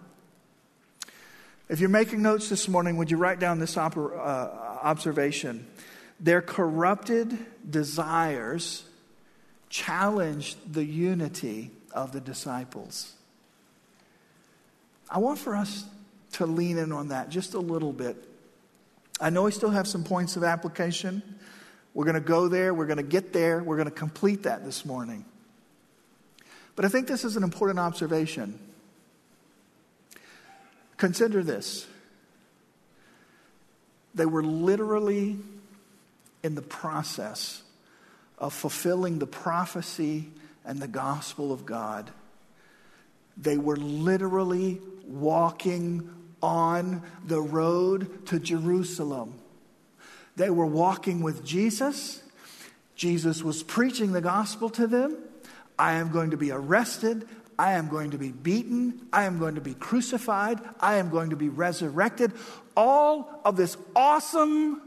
If 1.69 1.79
you're 1.79 1.89
making 1.89 2.23
notes 2.23 2.49
this 2.49 2.67
morning, 2.67 2.97
would 2.97 3.11
you 3.11 3.17
write 3.17 3.37
down 3.37 3.59
this 3.59 3.77
op- 3.77 3.97
uh, 3.97 4.49
observation? 4.81 5.67
Their 6.19 6.41
corrupted 6.41 7.37
desires 7.69 8.83
challenged 9.69 10.73
the 10.73 10.83
unity 10.83 11.71
of 11.93 12.11
the 12.11 12.19
disciples. 12.19 13.13
I 15.09 15.19
want 15.19 15.39
for 15.39 15.55
us 15.55 15.85
to 16.33 16.45
lean 16.45 16.77
in 16.77 16.91
on 16.91 17.09
that 17.09 17.29
just 17.29 17.53
a 17.53 17.59
little 17.59 17.93
bit. 17.93 18.17
I 19.21 19.29
know 19.29 19.43
we 19.43 19.51
still 19.51 19.69
have 19.69 19.87
some 19.87 20.03
points 20.03 20.35
of 20.35 20.43
application. 20.43 21.21
We're 21.93 22.05
going 22.05 22.15
to 22.15 22.21
go 22.21 22.47
there, 22.47 22.73
we're 22.73 22.85
going 22.85 22.97
to 22.97 23.03
get 23.03 23.33
there, 23.33 23.63
we're 23.63 23.75
going 23.75 23.89
to 23.89 23.93
complete 23.93 24.43
that 24.43 24.63
this 24.63 24.85
morning. 24.85 25.25
But 26.75 26.85
I 26.85 26.87
think 26.87 27.07
this 27.07 27.25
is 27.25 27.35
an 27.35 27.43
important 27.43 27.79
observation. 27.79 28.59
Consider 30.97 31.43
this 31.43 31.87
they 34.15 34.25
were 34.25 34.43
literally 34.43 35.37
in 36.43 36.55
the 36.55 36.61
process 36.61 37.63
of 38.37 38.53
fulfilling 38.53 39.19
the 39.19 39.27
prophecy 39.27 40.29
and 40.65 40.79
the 40.79 40.87
gospel 40.87 41.51
of 41.51 41.65
God. 41.65 42.11
They 43.37 43.57
were 43.57 43.77
literally 43.77 44.81
walking 45.05 46.09
on 46.41 47.03
the 47.25 47.41
road 47.41 48.25
to 48.27 48.39
Jerusalem. 48.39 49.39
They 50.35 50.49
were 50.49 50.65
walking 50.65 51.21
with 51.21 51.43
Jesus. 51.43 52.23
Jesus 52.95 53.43
was 53.43 53.63
preaching 53.63 54.11
the 54.11 54.21
gospel 54.21 54.69
to 54.71 54.87
them. 54.87 55.17
I 55.77 55.93
am 55.93 56.11
going 56.11 56.31
to 56.31 56.37
be 56.37 56.51
arrested. 56.51 57.27
I 57.57 57.73
am 57.73 57.89
going 57.89 58.11
to 58.11 58.17
be 58.17 58.31
beaten. 58.31 59.07
I 59.11 59.23
am 59.23 59.39
going 59.39 59.55
to 59.55 59.61
be 59.61 59.73
crucified. 59.73 60.59
I 60.79 60.95
am 60.95 61.09
going 61.09 61.31
to 61.31 61.35
be 61.35 61.49
resurrected. 61.49 62.31
All 62.77 63.41
of 63.43 63.57
this 63.57 63.75
awesome 63.95 64.81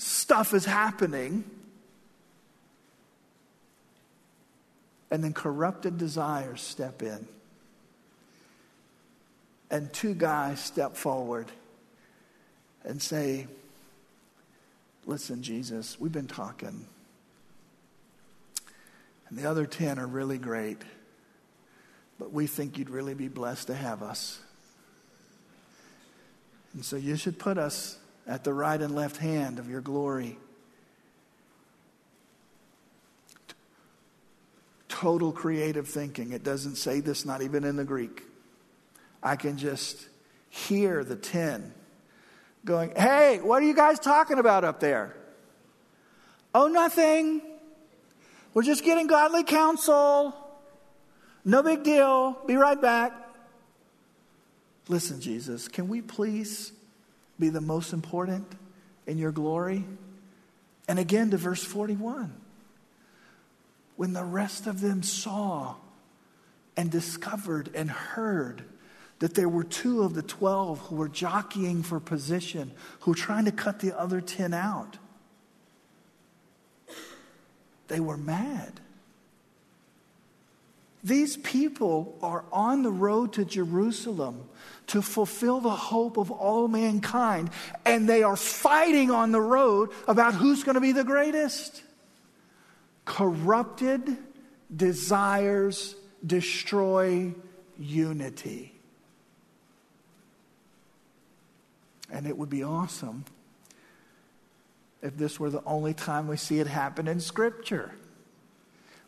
stuff 0.00 0.54
is 0.54 0.64
happening. 0.64 1.44
And 5.10 5.22
then 5.22 5.32
corrupted 5.32 5.98
desires 5.98 6.60
step 6.60 7.02
in. 7.02 7.26
And 9.70 9.92
two 9.92 10.14
guys 10.14 10.60
step 10.60 10.96
forward 10.96 11.50
and 12.84 13.00
say, 13.00 13.46
Listen, 15.06 15.42
Jesus, 15.42 15.98
we've 15.98 16.12
been 16.12 16.28
talking. 16.28 16.86
And 19.28 19.38
the 19.38 19.48
other 19.48 19.66
10 19.66 19.98
are 19.98 20.06
really 20.06 20.38
great, 20.38 20.82
but 22.18 22.32
we 22.32 22.46
think 22.46 22.78
you'd 22.78 22.90
really 22.90 23.14
be 23.14 23.28
blessed 23.28 23.68
to 23.68 23.74
have 23.74 24.02
us. 24.02 24.40
And 26.74 26.84
so 26.84 26.96
you 26.96 27.16
should 27.16 27.38
put 27.38 27.58
us 27.58 27.99
at 28.30 28.44
the 28.44 28.54
right 28.54 28.80
and 28.80 28.94
left 28.94 29.16
hand 29.16 29.58
of 29.58 29.68
your 29.68 29.80
glory. 29.80 30.38
Total 34.88 35.32
creative 35.32 35.88
thinking. 35.88 36.30
It 36.30 36.44
doesn't 36.44 36.76
say 36.76 37.00
this, 37.00 37.26
not 37.26 37.42
even 37.42 37.64
in 37.64 37.74
the 37.74 37.84
Greek. 37.84 38.22
I 39.20 39.34
can 39.34 39.58
just 39.58 40.06
hear 40.48 41.02
the 41.02 41.16
10 41.16 41.74
going, 42.64 42.92
Hey, 42.96 43.40
what 43.42 43.62
are 43.62 43.66
you 43.66 43.74
guys 43.74 43.98
talking 43.98 44.38
about 44.38 44.62
up 44.62 44.78
there? 44.78 45.16
Oh, 46.54 46.68
nothing. 46.68 47.42
We're 48.54 48.62
just 48.62 48.84
getting 48.84 49.08
godly 49.08 49.42
counsel. 49.42 50.34
No 51.44 51.64
big 51.64 51.82
deal. 51.82 52.38
Be 52.46 52.54
right 52.54 52.80
back. 52.80 53.12
Listen, 54.88 55.20
Jesus, 55.20 55.66
can 55.66 55.88
we 55.88 56.00
please 56.00 56.72
be 57.40 57.48
the 57.48 57.60
most 57.60 57.92
important 57.92 58.46
in 59.06 59.18
your 59.18 59.32
glory? 59.32 59.84
And 60.86 60.98
again 60.98 61.30
to 61.30 61.36
verse 61.36 61.64
41. 61.64 62.34
When 63.96 64.12
the 64.12 64.24
rest 64.24 64.66
of 64.66 64.80
them 64.80 65.02
saw 65.02 65.76
and 66.76 66.90
discovered 66.90 67.70
and 67.74 67.90
heard 67.90 68.64
that 69.20 69.34
there 69.34 69.48
were 69.48 69.64
two 69.64 70.02
of 70.02 70.14
the 70.14 70.22
12 70.22 70.78
who 70.80 70.96
were 70.96 71.08
jockeying 71.08 71.82
for 71.82 72.00
position, 72.00 72.72
who 73.00 73.12
were 73.12 73.16
trying 73.16 73.44
to 73.44 73.52
cut 73.52 73.80
the 73.80 73.98
other 73.98 74.20
10 74.20 74.54
out. 74.54 74.96
They 77.88 78.00
were 78.00 78.16
mad. 78.16 78.80
These 81.02 81.38
people 81.38 82.18
are 82.22 82.44
on 82.52 82.82
the 82.82 82.90
road 82.90 83.32
to 83.34 83.44
Jerusalem 83.44 84.48
to 84.88 85.00
fulfill 85.00 85.60
the 85.60 85.70
hope 85.70 86.18
of 86.18 86.30
all 86.30 86.68
mankind, 86.68 87.50
and 87.86 88.08
they 88.08 88.22
are 88.22 88.36
fighting 88.36 89.10
on 89.10 89.32
the 89.32 89.40
road 89.40 89.90
about 90.06 90.34
who's 90.34 90.62
going 90.64 90.74
to 90.74 90.80
be 90.80 90.92
the 90.92 91.04
greatest. 91.04 91.82
Corrupted 93.04 94.18
desires 94.74 95.96
destroy 96.26 97.34
unity. 97.78 98.74
And 102.12 102.26
it 102.26 102.36
would 102.36 102.50
be 102.50 102.62
awesome 102.62 103.24
if 105.00 105.16
this 105.16 105.40
were 105.40 105.50
the 105.50 105.62
only 105.64 105.94
time 105.94 106.28
we 106.28 106.36
see 106.36 106.58
it 106.58 106.66
happen 106.66 107.08
in 107.08 107.20
Scripture. 107.20 107.92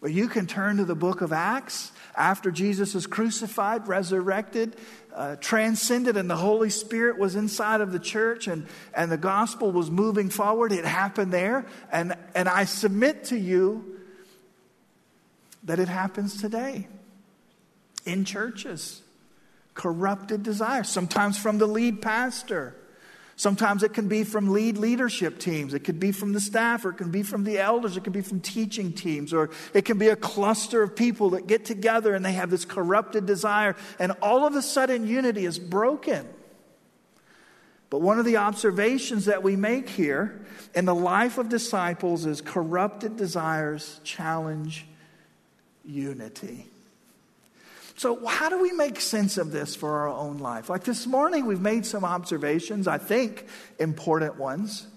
Well, 0.03 0.11
you 0.11 0.27
can 0.27 0.49
turn 0.49 0.79
to 0.79 0.85
the 0.85 0.97
book 0.97 1.21
of 1.21 1.33
Acts 1.33 1.93
after 2.17 2.51
Jesus 2.51 2.97
is 2.97 3.07
crucified, 3.07 3.87
resurrected, 3.87 4.77
uh, 5.15 5.37
transcended, 5.37 6.17
and 6.17 6.29
the 6.29 6.37
Holy 6.37 6.71
Spirit 6.71 7.19
was 7.19 7.37
inside 7.37 7.81
of 7.81 7.93
the 7.93 8.01
church 8.01 8.49
and, 8.49 8.67
and 8.95 9.13
the 9.13 9.17
gospel 9.17 9.71
was 9.71 9.93
moving 9.93 10.29
forward. 10.29 10.73
It 10.73 10.85
happened 10.85 11.33
there. 11.33 11.67
And, 11.93 12.17
and 12.35 12.49
I 12.49 12.65
submit 12.65 13.23
to 13.27 13.39
you 13.39 14.01
that 15.63 15.79
it 15.79 15.87
happens 15.87 16.41
today 16.41 16.89
in 18.05 18.25
churches. 18.25 19.03
Corrupted 19.75 20.43
desires, 20.43 20.89
sometimes 20.89 21.39
from 21.39 21.59
the 21.59 21.67
lead 21.69 22.03
pastor 22.03 22.75
Sometimes 23.37 23.83
it 23.83 23.95
can 23.95 24.09
be 24.09 24.25
from 24.25 24.53
lead 24.53 24.77
leadership 24.77 25.39
teams. 25.39 25.75
It 25.75 25.81
could 25.81 25.99
be 25.99 26.13
from 26.13 26.33
the 26.33 26.41
staff, 26.41 26.85
or 26.85 26.91
it 26.91 26.99
can 26.99 27.11
be 27.11 27.23
from 27.23 27.45
the 27.45 27.59
elders. 27.59 27.97
It 27.97 28.05
can 28.05 28.13
be 28.13 28.21
from 28.21 28.41
teaching 28.41 28.93
teams, 28.93 29.33
or 29.33 29.51
it 29.75 29.85
can 29.85 29.99
be 29.99 30.09
a 30.09 30.17
cluster 30.17 30.83
of 30.83 30.95
people 30.95 31.31
that 31.31 31.47
get 31.47 31.65
together 31.65 32.15
and 32.15 32.25
they 32.25 32.33
have 32.33 32.51
this 32.51 32.65
corrupted 32.65 33.27
desire, 33.27 33.75
and 33.99 34.13
all 34.23 34.47
of 34.47 34.55
a 34.55 34.63
sudden 34.63 35.07
unity 35.07 35.45
is 35.45 35.59
broken. 35.59 36.29
But 37.93 38.01
one 38.01 38.19
of 38.19 38.25
the 38.25 38.39
observations 38.39 39.27
that 39.27 39.43
we 39.43 39.55
make 39.55 39.89
here 39.89 40.41
in 40.75 40.87
the 40.87 40.95
life 40.95 41.37
of 41.37 41.51
disciples 41.51 42.25
is 42.25 42.41
corrupted 42.41 43.19
desires 43.19 44.01
challenge 44.03 44.87
unity. 45.85 46.72
So, 48.03 48.27
how 48.27 48.49
do 48.49 48.61
we 48.61 48.73
make 48.73 49.01
sense 49.01 49.39
of 49.39 49.53
this 49.53 49.77
for 49.77 50.01
our 50.01 50.09
own 50.09 50.39
life? 50.39 50.69
Like 50.69 50.83
this 50.83 51.07
morning, 51.07 51.47
we've 51.47 51.61
made 51.61 51.87
some 51.87 52.05
observations, 52.05 52.89
I 52.89 52.99
think 52.99 53.47
important 53.79 54.39
ones. 54.39 54.89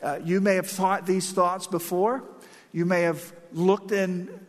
Uh, 0.00 0.20
you 0.22 0.40
may 0.40 0.54
have 0.54 0.68
thought 0.68 1.04
these 1.04 1.32
thoughts 1.32 1.66
before. 1.66 2.22
You 2.70 2.84
may 2.84 3.00
have 3.02 3.32
looked 3.52 3.90
in 3.90 4.46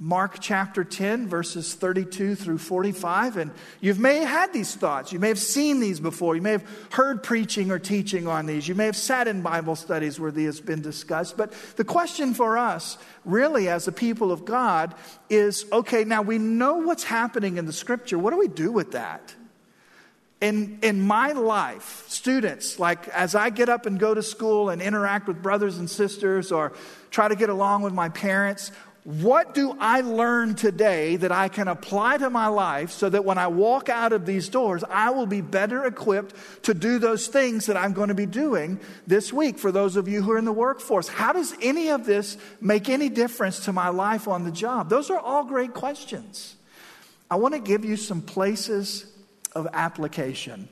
Mark 0.00 0.36
chapter 0.40 0.84
10, 0.84 1.26
verses 1.26 1.74
32 1.74 2.36
through 2.36 2.58
45. 2.58 3.36
And 3.36 3.50
you 3.80 3.92
may 3.96 4.18
have 4.18 4.28
had 4.28 4.52
these 4.52 4.72
thoughts. 4.76 5.12
You 5.12 5.18
may 5.18 5.26
have 5.26 5.40
seen 5.40 5.80
these 5.80 5.98
before. 5.98 6.36
You 6.36 6.42
may 6.42 6.52
have 6.52 6.64
heard 6.90 7.24
preaching 7.24 7.72
or 7.72 7.80
teaching 7.80 8.28
on 8.28 8.46
these. 8.46 8.68
You 8.68 8.76
may 8.76 8.86
have 8.86 8.96
sat 8.96 9.26
in 9.26 9.42
Bible 9.42 9.74
studies 9.74 10.20
where 10.20 10.30
these 10.30 10.58
have 10.58 10.66
been 10.66 10.82
discussed. 10.82 11.36
But 11.36 11.52
the 11.74 11.84
question 11.84 12.32
for 12.32 12.56
us, 12.56 12.96
really, 13.24 13.68
as 13.68 13.88
a 13.88 13.92
people 13.92 14.30
of 14.30 14.44
God, 14.44 14.94
is 15.28 15.66
okay, 15.72 16.04
now 16.04 16.22
we 16.22 16.38
know 16.38 16.74
what's 16.74 17.04
happening 17.04 17.56
in 17.56 17.66
the 17.66 17.72
scripture. 17.72 18.20
What 18.20 18.30
do 18.30 18.38
we 18.38 18.48
do 18.48 18.70
with 18.70 18.92
that? 18.92 19.34
In, 20.40 20.78
in 20.82 21.00
my 21.00 21.32
life, 21.32 22.04
students, 22.06 22.78
like 22.78 23.08
as 23.08 23.34
I 23.34 23.50
get 23.50 23.68
up 23.68 23.86
and 23.86 23.98
go 23.98 24.14
to 24.14 24.22
school 24.22 24.70
and 24.70 24.80
interact 24.80 25.26
with 25.26 25.42
brothers 25.42 25.78
and 25.78 25.90
sisters 25.90 26.52
or 26.52 26.74
try 27.10 27.26
to 27.26 27.34
get 27.34 27.48
along 27.48 27.82
with 27.82 27.92
my 27.92 28.08
parents, 28.08 28.70
what 29.08 29.54
do 29.54 29.74
I 29.80 30.02
learn 30.02 30.54
today 30.54 31.16
that 31.16 31.32
I 31.32 31.48
can 31.48 31.66
apply 31.66 32.18
to 32.18 32.28
my 32.28 32.48
life 32.48 32.90
so 32.90 33.08
that 33.08 33.24
when 33.24 33.38
I 33.38 33.46
walk 33.46 33.88
out 33.88 34.12
of 34.12 34.26
these 34.26 34.50
doors, 34.50 34.84
I 34.86 35.08
will 35.08 35.24
be 35.24 35.40
better 35.40 35.86
equipped 35.86 36.34
to 36.64 36.74
do 36.74 36.98
those 36.98 37.26
things 37.26 37.64
that 37.66 37.76
I'm 37.78 37.94
going 37.94 38.08
to 38.08 38.14
be 38.14 38.26
doing 38.26 38.78
this 39.06 39.32
week 39.32 39.58
for 39.58 39.72
those 39.72 39.96
of 39.96 40.08
you 40.08 40.20
who 40.20 40.32
are 40.32 40.36
in 40.36 40.44
the 40.44 40.52
workforce? 40.52 41.08
How 41.08 41.32
does 41.32 41.54
any 41.62 41.88
of 41.88 42.04
this 42.04 42.36
make 42.60 42.90
any 42.90 43.08
difference 43.08 43.60
to 43.64 43.72
my 43.72 43.88
life 43.88 44.28
on 44.28 44.44
the 44.44 44.52
job? 44.52 44.90
Those 44.90 45.08
are 45.08 45.18
all 45.18 45.44
great 45.44 45.72
questions. 45.72 46.56
I 47.30 47.36
want 47.36 47.54
to 47.54 47.60
give 47.60 47.86
you 47.86 47.96
some 47.96 48.20
places 48.20 49.10
of 49.54 49.68
application. 49.72 50.68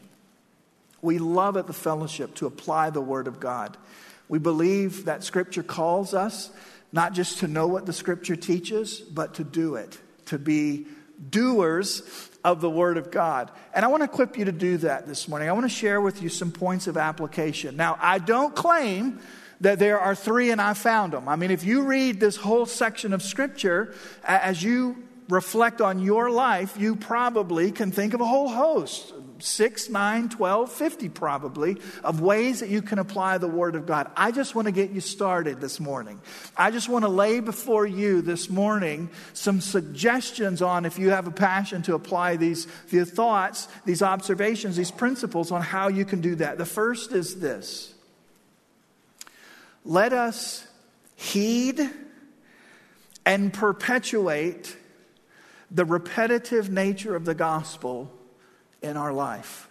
We 1.00 1.16
love 1.16 1.56
at 1.56 1.66
the 1.66 1.72
fellowship 1.72 2.34
to 2.34 2.46
apply 2.46 2.90
the 2.90 3.00
Word 3.00 3.28
of 3.28 3.40
God. 3.40 3.78
We 4.28 4.38
believe 4.38 5.06
that 5.06 5.24
Scripture 5.24 5.62
calls 5.62 6.12
us 6.12 6.50
not 6.96 7.12
just 7.12 7.40
to 7.40 7.46
know 7.46 7.66
what 7.66 7.84
the 7.84 7.92
scripture 7.92 8.36
teaches, 8.36 9.00
but 9.00 9.34
to 9.34 9.44
do 9.44 9.74
it, 9.74 9.98
to 10.24 10.38
be 10.38 10.86
doers 11.28 12.02
of 12.42 12.62
the 12.62 12.70
Word 12.70 12.96
of 12.96 13.10
God. 13.10 13.50
And 13.74 13.84
I 13.84 13.88
want 13.88 14.00
to 14.00 14.06
equip 14.06 14.38
you 14.38 14.46
to 14.46 14.52
do 14.52 14.78
that 14.78 15.06
this 15.06 15.28
morning. 15.28 15.50
I 15.50 15.52
want 15.52 15.66
to 15.66 15.68
share 15.68 16.00
with 16.00 16.22
you 16.22 16.30
some 16.30 16.50
points 16.50 16.86
of 16.86 16.96
application. 16.96 17.76
Now, 17.76 17.98
I 18.00 18.18
don't 18.18 18.56
claim 18.56 19.20
that 19.60 19.78
there 19.78 20.00
are 20.00 20.14
three 20.14 20.50
and 20.50 20.60
I 20.60 20.72
found 20.72 21.12
them. 21.12 21.28
I 21.28 21.36
mean, 21.36 21.50
if 21.50 21.64
you 21.64 21.82
read 21.82 22.18
this 22.18 22.36
whole 22.36 22.64
section 22.64 23.12
of 23.12 23.22
Scripture, 23.22 23.94
as 24.24 24.62
you 24.62 25.04
reflect 25.28 25.82
on 25.82 25.98
your 25.98 26.30
life, 26.30 26.78
you 26.78 26.96
probably 26.96 27.72
can 27.72 27.92
think 27.92 28.14
of 28.14 28.22
a 28.22 28.26
whole 28.26 28.48
host 28.48 29.12
6, 29.38 29.88
9, 29.90 30.28
12, 30.28 30.72
50 30.72 31.08
probably, 31.08 31.76
of 32.02 32.20
ways 32.20 32.60
that 32.60 32.68
you 32.68 32.82
can 32.82 32.98
apply 32.98 33.38
the 33.38 33.48
Word 33.48 33.74
of 33.74 33.86
God. 33.86 34.10
I 34.16 34.32
just 34.32 34.54
want 34.54 34.66
to 34.66 34.72
get 34.72 34.90
you 34.90 35.00
started 35.00 35.60
this 35.60 35.80
morning. 35.80 36.20
I 36.56 36.70
just 36.70 36.88
want 36.88 37.04
to 37.04 37.08
lay 37.08 37.40
before 37.40 37.86
you 37.86 38.22
this 38.22 38.48
morning 38.48 39.10
some 39.32 39.60
suggestions 39.60 40.62
on 40.62 40.84
if 40.84 40.98
you 40.98 41.10
have 41.10 41.26
a 41.26 41.32
passion 41.32 41.82
to 41.82 41.94
apply 41.94 42.36
these, 42.36 42.66
these 42.90 43.10
thoughts, 43.10 43.68
these 43.84 44.02
observations, 44.02 44.76
these 44.76 44.90
principles 44.90 45.50
on 45.50 45.62
how 45.62 45.88
you 45.88 46.04
can 46.04 46.20
do 46.20 46.34
that. 46.36 46.58
The 46.58 46.66
first 46.66 47.12
is 47.12 47.40
this 47.40 47.94
let 49.84 50.12
us 50.12 50.66
heed 51.14 51.80
and 53.24 53.52
perpetuate 53.52 54.76
the 55.70 55.84
repetitive 55.84 56.70
nature 56.70 57.14
of 57.14 57.24
the 57.24 57.34
gospel 57.34 58.12
in 58.82 58.96
our 58.96 59.12
life. 59.12 59.68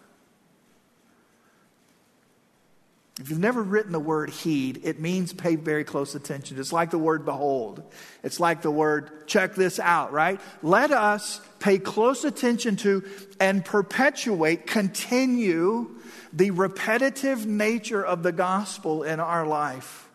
If 3.20 3.30
you've 3.30 3.39
never 3.39 3.63
written 3.63 3.94
the 3.94 4.00
word 4.00 4.30
heed, 4.30 4.82
it 4.84 5.00
means 5.00 5.32
pay 5.32 5.56
very 5.56 5.86
close 5.86 6.15
attention. 6.15 6.60
It's 6.60 6.74
like 6.74 6.91
the 6.91 6.98
word 6.98 7.24
behold. 7.24 7.82
It's 8.24 8.41
like 8.41 8.62
the 8.62 8.72
word 8.72 9.26
check 9.26 9.56
this 9.56 9.80
out, 9.80 10.12
right? 10.12 10.41
Let 10.62 10.91
us 10.91 11.39
pay 11.60 11.78
close 11.78 12.26
attention 12.26 12.76
to 12.78 13.06
and 13.39 13.63
perpetuate, 13.63 14.68
continue 14.68 15.96
the 16.34 16.52
repetitive 16.52 17.46
nature 17.46 18.06
of 18.06 18.22
the 18.22 18.34
gospel 18.34 19.04
in 19.04 19.22
our 19.22 19.48
life 19.48 20.10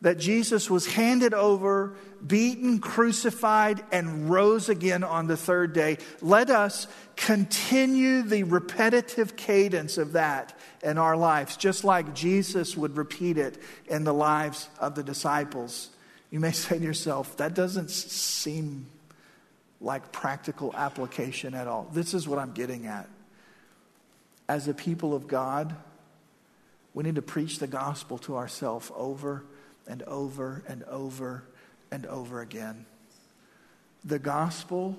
that 0.00 0.18
Jesus 0.18 0.70
was 0.70 0.86
handed 0.86 1.34
over, 1.34 1.96
beaten, 2.26 2.78
crucified, 2.78 3.82
and 3.92 4.30
rose 4.30 4.68
again 4.68 5.04
on 5.04 5.26
the 5.26 5.36
third 5.36 5.72
day. 5.72 5.98
Let 6.20 6.50
us 6.50 6.86
continue 7.16 8.22
the 8.22 8.44
repetitive 8.44 9.36
cadence 9.36 9.98
of 9.98 10.12
that 10.12 10.58
in 10.82 10.98
our 10.98 11.16
lives, 11.16 11.56
just 11.56 11.84
like 11.84 12.14
Jesus 12.14 12.76
would 12.76 12.96
repeat 12.96 13.38
it 13.38 13.58
in 13.86 14.04
the 14.04 14.14
lives 14.14 14.68
of 14.78 14.94
the 14.94 15.02
disciples. 15.02 15.90
You 16.30 16.40
may 16.40 16.52
say 16.52 16.78
to 16.78 16.84
yourself, 16.84 17.36
that 17.38 17.54
doesn't 17.54 17.90
seem 17.90 18.86
like 19.80 20.12
practical 20.12 20.74
application 20.74 21.54
at 21.54 21.68
all. 21.68 21.88
This 21.92 22.14
is 22.14 22.26
what 22.26 22.38
I'm 22.38 22.52
getting 22.52 22.86
at. 22.86 23.08
As 24.48 24.68
a 24.68 24.74
people 24.74 25.14
of 25.14 25.26
God, 25.26 25.74
we 26.94 27.04
need 27.04 27.16
to 27.16 27.22
preach 27.22 27.58
the 27.58 27.66
gospel 27.66 28.16
to 28.18 28.36
ourselves 28.36 28.90
over 28.94 29.44
and 29.86 30.02
over 30.04 30.62
and 30.66 30.82
over 30.84 31.44
and 31.90 32.06
over 32.06 32.40
again. 32.40 32.86
The 34.04 34.18
gospel 34.18 34.98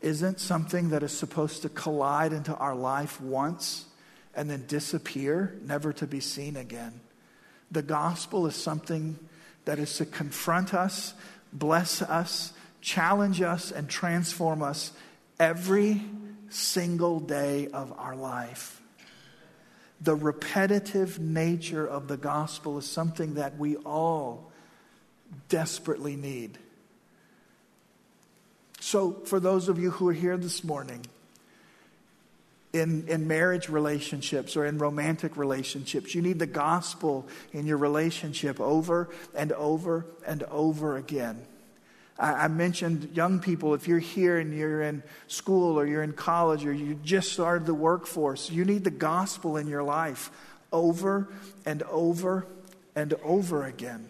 isn't 0.00 0.40
something 0.40 0.90
that 0.90 1.02
is 1.02 1.16
supposed 1.16 1.62
to 1.62 1.68
collide 1.68 2.32
into 2.32 2.54
our 2.56 2.74
life 2.74 3.20
once 3.20 3.86
and 4.34 4.50
then 4.50 4.64
disappear, 4.66 5.56
never 5.62 5.92
to 5.94 6.06
be 6.06 6.20
seen 6.20 6.56
again. 6.56 7.00
The 7.70 7.82
gospel 7.82 8.46
is 8.46 8.54
something 8.54 9.18
that 9.64 9.78
is 9.78 9.96
to 9.96 10.06
confront 10.06 10.74
us, 10.74 11.14
bless 11.52 12.02
us, 12.02 12.52
challenge 12.80 13.42
us, 13.42 13.72
and 13.72 13.88
transform 13.88 14.62
us 14.62 14.92
every 15.40 16.02
single 16.48 17.20
day 17.20 17.68
of 17.68 17.92
our 17.98 18.14
life. 18.14 18.80
The 20.00 20.14
repetitive 20.14 21.18
nature 21.18 21.86
of 21.86 22.06
the 22.06 22.16
gospel 22.16 22.78
is 22.78 22.86
something 22.86 23.34
that 23.34 23.58
we 23.58 23.76
all 23.76 24.52
desperately 25.48 26.16
need. 26.16 26.58
So, 28.80 29.12
for 29.12 29.40
those 29.40 29.68
of 29.68 29.78
you 29.78 29.90
who 29.90 30.08
are 30.08 30.12
here 30.12 30.36
this 30.36 30.62
morning, 30.62 31.06
in, 32.72 33.08
in 33.08 33.26
marriage 33.26 33.68
relationships 33.68 34.56
or 34.56 34.66
in 34.66 34.78
romantic 34.78 35.36
relationships, 35.36 36.14
you 36.14 36.22
need 36.22 36.38
the 36.38 36.46
gospel 36.46 37.26
in 37.52 37.66
your 37.66 37.78
relationship 37.78 38.60
over 38.60 39.08
and 39.34 39.52
over 39.52 40.06
and 40.26 40.42
over 40.44 40.96
again. 40.96 41.42
I, 42.18 42.48
mentioned 42.48 43.10
young 43.14 43.40
people, 43.40 43.74
if 43.74 43.86
you're 43.86 43.98
here 43.98 44.38
and 44.38 44.56
you're 44.56 44.80
in 44.80 45.02
school 45.26 45.78
or 45.78 45.86
you're 45.86 46.02
in 46.02 46.14
college 46.14 46.64
or 46.64 46.72
you 46.72 46.94
just 47.04 47.30
started 47.32 47.66
the 47.66 47.74
workforce, 47.74 48.50
you 48.50 48.64
need 48.64 48.84
the 48.84 48.90
gospel 48.90 49.58
in 49.58 49.68
your 49.68 49.82
life 49.82 50.30
over 50.72 51.28
and 51.66 51.82
over 51.82 52.46
and 52.94 53.12
over 53.22 53.66
again. 53.66 54.08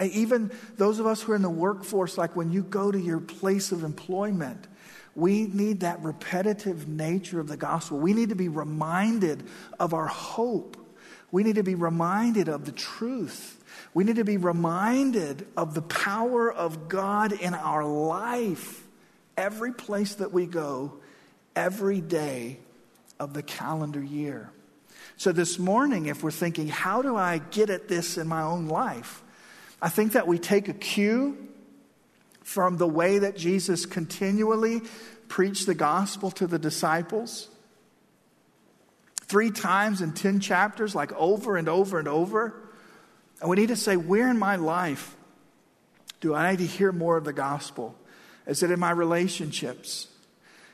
Even 0.00 0.50
those 0.76 0.98
of 0.98 1.06
us 1.06 1.22
who 1.22 1.32
are 1.32 1.36
in 1.36 1.42
the 1.42 1.48
workforce, 1.48 2.18
like 2.18 2.36
when 2.36 2.50
you 2.50 2.62
go 2.62 2.92
to 2.92 2.98
your 2.98 3.20
place 3.20 3.72
of 3.72 3.82
employment, 3.82 4.66
we 5.14 5.46
need 5.46 5.80
that 5.80 6.02
repetitive 6.02 6.86
nature 6.86 7.40
of 7.40 7.48
the 7.48 7.56
gospel. 7.56 7.98
We 7.98 8.12
need 8.12 8.28
to 8.28 8.34
be 8.34 8.48
reminded 8.48 9.44
of 9.80 9.94
our 9.94 10.06
hope. 10.06 10.76
We 11.32 11.42
need 11.42 11.54
to 11.54 11.62
be 11.62 11.74
reminded 11.74 12.48
of 12.48 12.66
the 12.66 12.72
truth. 12.72 13.64
We 13.94 14.04
need 14.04 14.16
to 14.16 14.24
be 14.24 14.36
reminded 14.36 15.46
of 15.56 15.74
the 15.74 15.82
power 15.82 16.52
of 16.52 16.88
God 16.88 17.32
in 17.32 17.54
our 17.54 17.84
life 17.84 18.86
every 19.36 19.72
place 19.72 20.14
that 20.16 20.32
we 20.32 20.46
go, 20.46 20.94
every 21.54 22.00
day 22.00 22.58
of 23.18 23.34
the 23.34 23.42
calendar 23.42 24.02
year. 24.02 24.50
So, 25.16 25.32
this 25.32 25.58
morning, 25.58 26.06
if 26.06 26.22
we're 26.22 26.30
thinking, 26.30 26.68
how 26.68 27.00
do 27.00 27.16
I 27.16 27.38
get 27.38 27.70
at 27.70 27.88
this 27.88 28.18
in 28.18 28.28
my 28.28 28.42
own 28.42 28.66
life? 28.66 29.22
I 29.86 29.88
think 29.88 30.14
that 30.14 30.26
we 30.26 30.40
take 30.40 30.66
a 30.68 30.72
cue 30.72 31.38
from 32.42 32.76
the 32.76 32.88
way 32.88 33.20
that 33.20 33.36
Jesus 33.36 33.86
continually 33.86 34.82
preached 35.28 35.66
the 35.66 35.76
gospel 35.76 36.32
to 36.32 36.48
the 36.48 36.58
disciples. 36.58 37.48
Three 39.26 39.52
times 39.52 40.02
in 40.02 40.10
10 40.10 40.40
chapters, 40.40 40.96
like 40.96 41.12
over 41.12 41.56
and 41.56 41.68
over 41.68 42.00
and 42.00 42.08
over. 42.08 42.68
And 43.40 43.48
we 43.48 43.54
need 43.54 43.68
to 43.68 43.76
say, 43.76 43.96
where 43.96 44.28
in 44.28 44.40
my 44.40 44.56
life 44.56 45.14
do 46.20 46.34
I 46.34 46.50
need 46.50 46.58
to 46.58 46.66
hear 46.66 46.90
more 46.90 47.16
of 47.16 47.24
the 47.24 47.32
gospel? 47.32 47.96
Is 48.44 48.64
it 48.64 48.72
in 48.72 48.80
my 48.80 48.90
relationships? 48.90 50.08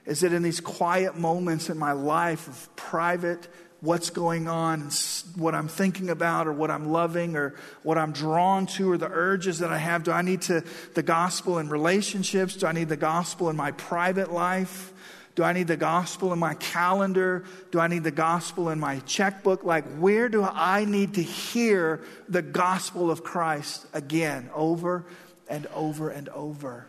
Is 0.07 0.22
it 0.22 0.33
in 0.33 0.42
these 0.42 0.61
quiet 0.61 1.18
moments 1.18 1.68
in 1.68 1.77
my 1.77 1.92
life 1.92 2.48
of 2.48 2.75
private 2.77 3.46
what's 3.83 4.11
going 4.11 4.47
on, 4.47 4.88
what 5.35 5.57
I'm 5.57 5.66
thinking 5.66 6.09
about, 6.09 6.47
or 6.47 6.53
what 6.53 6.71
I'm 6.71 6.92
loving, 6.92 7.35
or 7.35 7.55
what 7.83 7.99
I'm 7.99 8.12
drawn 8.12 8.66
to, 8.66 8.92
or 8.92 8.97
the 8.97 9.11
urges 9.11 9.59
that 9.59 9.73
I 9.73 9.79
have. 9.79 10.05
Do 10.05 10.12
I 10.12 10.23
need 10.23 10.42
to, 10.42 10.64
the 10.95 11.03
gospel 11.03 11.59
in 11.59 11.68
relationships? 11.68 12.55
Do 12.55 12.66
I 12.68 12.73
need 12.73 12.88
the 12.88 12.97
gospel 12.97 13.51
in 13.51 13.57
my 13.57 13.73
private 13.73 14.33
life? 14.33 14.92
Do 15.35 15.42
I 15.42 15.53
need 15.53 15.66
the 15.66 15.77
gospel 15.77 16.33
in 16.33 16.38
my 16.38 16.55
calendar? 16.55 17.45
Do 17.73 17.81
I 17.81 17.88
need 17.88 18.05
the 18.05 18.12
gospel 18.12 18.68
in 18.68 18.79
my 18.79 19.01
checkbook? 19.01 19.64
Like, 19.64 19.85
where 19.97 20.29
do 20.29 20.45
I 20.45 20.85
need 20.85 21.14
to 21.14 21.23
hear 21.23 22.03
the 22.29 22.42
gospel 22.42 23.11
of 23.11 23.25
Christ 23.25 23.85
again, 23.92 24.49
over 24.55 25.05
and 25.49 25.66
over 25.75 26.09
and 26.09 26.29
over? 26.29 26.87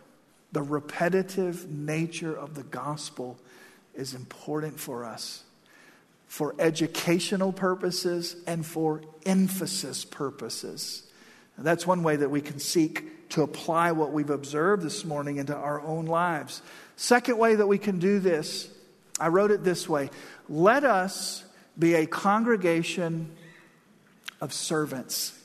The 0.52 0.62
repetitive 0.62 1.68
nature 1.68 2.36
of 2.36 2.54
the 2.54 2.62
gospel 2.62 3.36
is 3.94 4.14
important 4.14 4.78
for 4.78 5.04
us 5.04 5.42
for 6.34 6.52
educational 6.58 7.52
purposes 7.52 8.34
and 8.44 8.66
for 8.66 9.00
emphasis 9.24 10.04
purposes. 10.04 11.04
And 11.56 11.64
that's 11.64 11.86
one 11.86 12.02
way 12.02 12.16
that 12.16 12.28
we 12.28 12.40
can 12.40 12.58
seek 12.58 13.28
to 13.28 13.42
apply 13.42 13.92
what 13.92 14.10
we've 14.10 14.30
observed 14.30 14.82
this 14.82 15.04
morning 15.04 15.36
into 15.36 15.54
our 15.54 15.80
own 15.80 16.06
lives. 16.06 16.60
Second 16.96 17.38
way 17.38 17.54
that 17.54 17.68
we 17.68 17.78
can 17.78 18.00
do 18.00 18.18
this, 18.18 18.68
I 19.20 19.28
wrote 19.28 19.52
it 19.52 19.62
this 19.62 19.88
way 19.88 20.10
let 20.48 20.82
us 20.82 21.44
be 21.78 21.94
a 21.94 22.04
congregation 22.04 23.30
of 24.40 24.52
servants. 24.52 25.38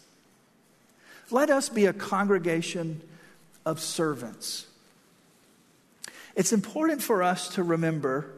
Let 1.29 1.51
us 1.51 1.69
be 1.69 1.85
a 1.85 1.93
congregation 1.93 2.99
of 3.63 3.79
servants. 3.79 4.65
It's 6.35 6.51
important 6.51 7.03
for 7.03 7.21
us 7.21 7.49
to 7.49 7.61
remember 7.61 8.31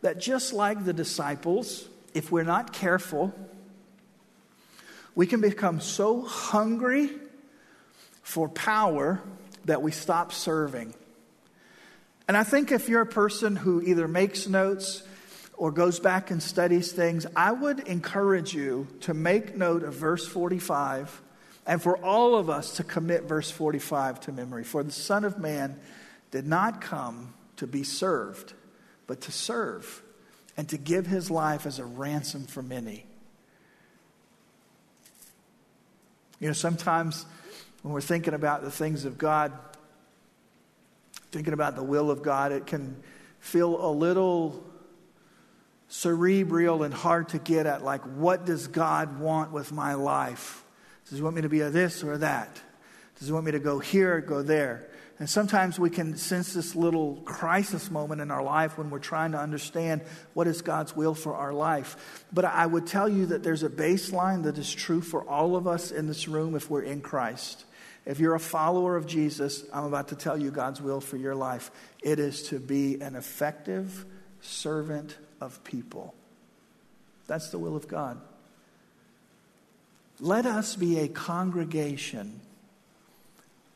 that 0.00 0.18
just 0.18 0.54
like 0.54 0.86
the 0.86 0.94
disciples, 0.94 1.89
if 2.14 2.30
we're 2.32 2.44
not 2.44 2.72
careful, 2.72 3.34
we 5.14 5.26
can 5.26 5.40
become 5.40 5.80
so 5.80 6.22
hungry 6.22 7.10
for 8.22 8.48
power 8.48 9.20
that 9.64 9.82
we 9.82 9.92
stop 9.92 10.32
serving. 10.32 10.94
And 12.28 12.36
I 12.36 12.44
think 12.44 12.70
if 12.70 12.88
you're 12.88 13.00
a 13.00 13.06
person 13.06 13.56
who 13.56 13.82
either 13.82 14.06
makes 14.06 14.46
notes 14.46 15.02
or 15.56 15.72
goes 15.72 15.98
back 15.98 16.30
and 16.30 16.42
studies 16.42 16.92
things, 16.92 17.26
I 17.34 17.52
would 17.52 17.80
encourage 17.80 18.54
you 18.54 18.86
to 19.00 19.14
make 19.14 19.56
note 19.56 19.82
of 19.82 19.94
verse 19.94 20.26
45 20.26 21.22
and 21.66 21.82
for 21.82 21.96
all 21.98 22.36
of 22.36 22.48
us 22.48 22.76
to 22.76 22.84
commit 22.84 23.24
verse 23.24 23.50
45 23.50 24.20
to 24.20 24.32
memory. 24.32 24.64
For 24.64 24.82
the 24.82 24.92
Son 24.92 25.24
of 25.24 25.38
Man 25.38 25.78
did 26.30 26.46
not 26.46 26.80
come 26.80 27.34
to 27.56 27.66
be 27.66 27.82
served, 27.82 28.54
but 29.06 29.20
to 29.22 29.32
serve 29.32 30.02
and 30.60 30.68
to 30.68 30.76
give 30.76 31.06
his 31.06 31.30
life 31.30 31.64
as 31.64 31.78
a 31.78 31.84
ransom 31.86 32.44
for 32.44 32.62
many. 32.62 33.06
You 36.38 36.48
know, 36.48 36.52
sometimes 36.52 37.24
when 37.80 37.94
we're 37.94 38.02
thinking 38.02 38.34
about 38.34 38.60
the 38.60 38.70
things 38.70 39.06
of 39.06 39.16
God, 39.16 39.52
thinking 41.32 41.54
about 41.54 41.76
the 41.76 41.82
will 41.82 42.10
of 42.10 42.22
God, 42.22 42.52
it 42.52 42.66
can 42.66 43.02
feel 43.38 43.82
a 43.82 43.88
little 43.90 44.62
cerebral 45.88 46.82
and 46.82 46.92
hard 46.92 47.30
to 47.30 47.38
get 47.38 47.64
at 47.64 47.82
like, 47.82 48.02
what 48.02 48.44
does 48.44 48.66
God 48.66 49.18
want 49.18 49.52
with 49.52 49.72
my 49.72 49.94
life? 49.94 50.62
Does 51.08 51.16
he 51.16 51.24
want 51.24 51.36
me 51.36 51.40
to 51.40 51.48
be 51.48 51.62
a 51.62 51.70
this 51.70 52.04
or 52.04 52.12
a 52.12 52.18
that? 52.18 52.60
Does 53.18 53.28
he 53.28 53.32
want 53.32 53.46
me 53.46 53.52
to 53.52 53.60
go 53.60 53.78
here 53.78 54.16
or 54.16 54.20
go 54.20 54.42
there? 54.42 54.89
And 55.20 55.28
sometimes 55.28 55.78
we 55.78 55.90
can 55.90 56.16
sense 56.16 56.54
this 56.54 56.74
little 56.74 57.16
crisis 57.26 57.90
moment 57.90 58.22
in 58.22 58.30
our 58.30 58.42
life 58.42 58.78
when 58.78 58.88
we're 58.88 59.00
trying 59.00 59.32
to 59.32 59.38
understand 59.38 60.00
what 60.32 60.46
is 60.46 60.62
God's 60.62 60.96
will 60.96 61.14
for 61.14 61.34
our 61.34 61.52
life. 61.52 62.24
But 62.32 62.46
I 62.46 62.64
would 62.64 62.86
tell 62.86 63.06
you 63.06 63.26
that 63.26 63.42
there's 63.42 63.62
a 63.62 63.68
baseline 63.68 64.44
that 64.44 64.56
is 64.56 64.72
true 64.72 65.02
for 65.02 65.22
all 65.28 65.56
of 65.56 65.66
us 65.66 65.90
in 65.90 66.06
this 66.06 66.26
room 66.26 66.54
if 66.54 66.70
we're 66.70 66.84
in 66.84 67.02
Christ. 67.02 67.66
If 68.06 68.18
you're 68.18 68.34
a 68.34 68.40
follower 68.40 68.96
of 68.96 69.06
Jesus, 69.06 69.62
I'm 69.74 69.84
about 69.84 70.08
to 70.08 70.16
tell 70.16 70.40
you 70.40 70.50
God's 70.50 70.80
will 70.80 71.02
for 71.02 71.18
your 71.18 71.34
life. 71.34 71.70
It 72.02 72.18
is 72.18 72.44
to 72.44 72.58
be 72.58 72.98
an 73.02 73.14
effective 73.14 74.06
servant 74.40 75.18
of 75.38 75.62
people. 75.64 76.14
That's 77.26 77.50
the 77.50 77.58
will 77.58 77.76
of 77.76 77.88
God. 77.88 78.18
Let 80.18 80.46
us 80.46 80.76
be 80.76 80.98
a 81.00 81.08
congregation 81.08 82.40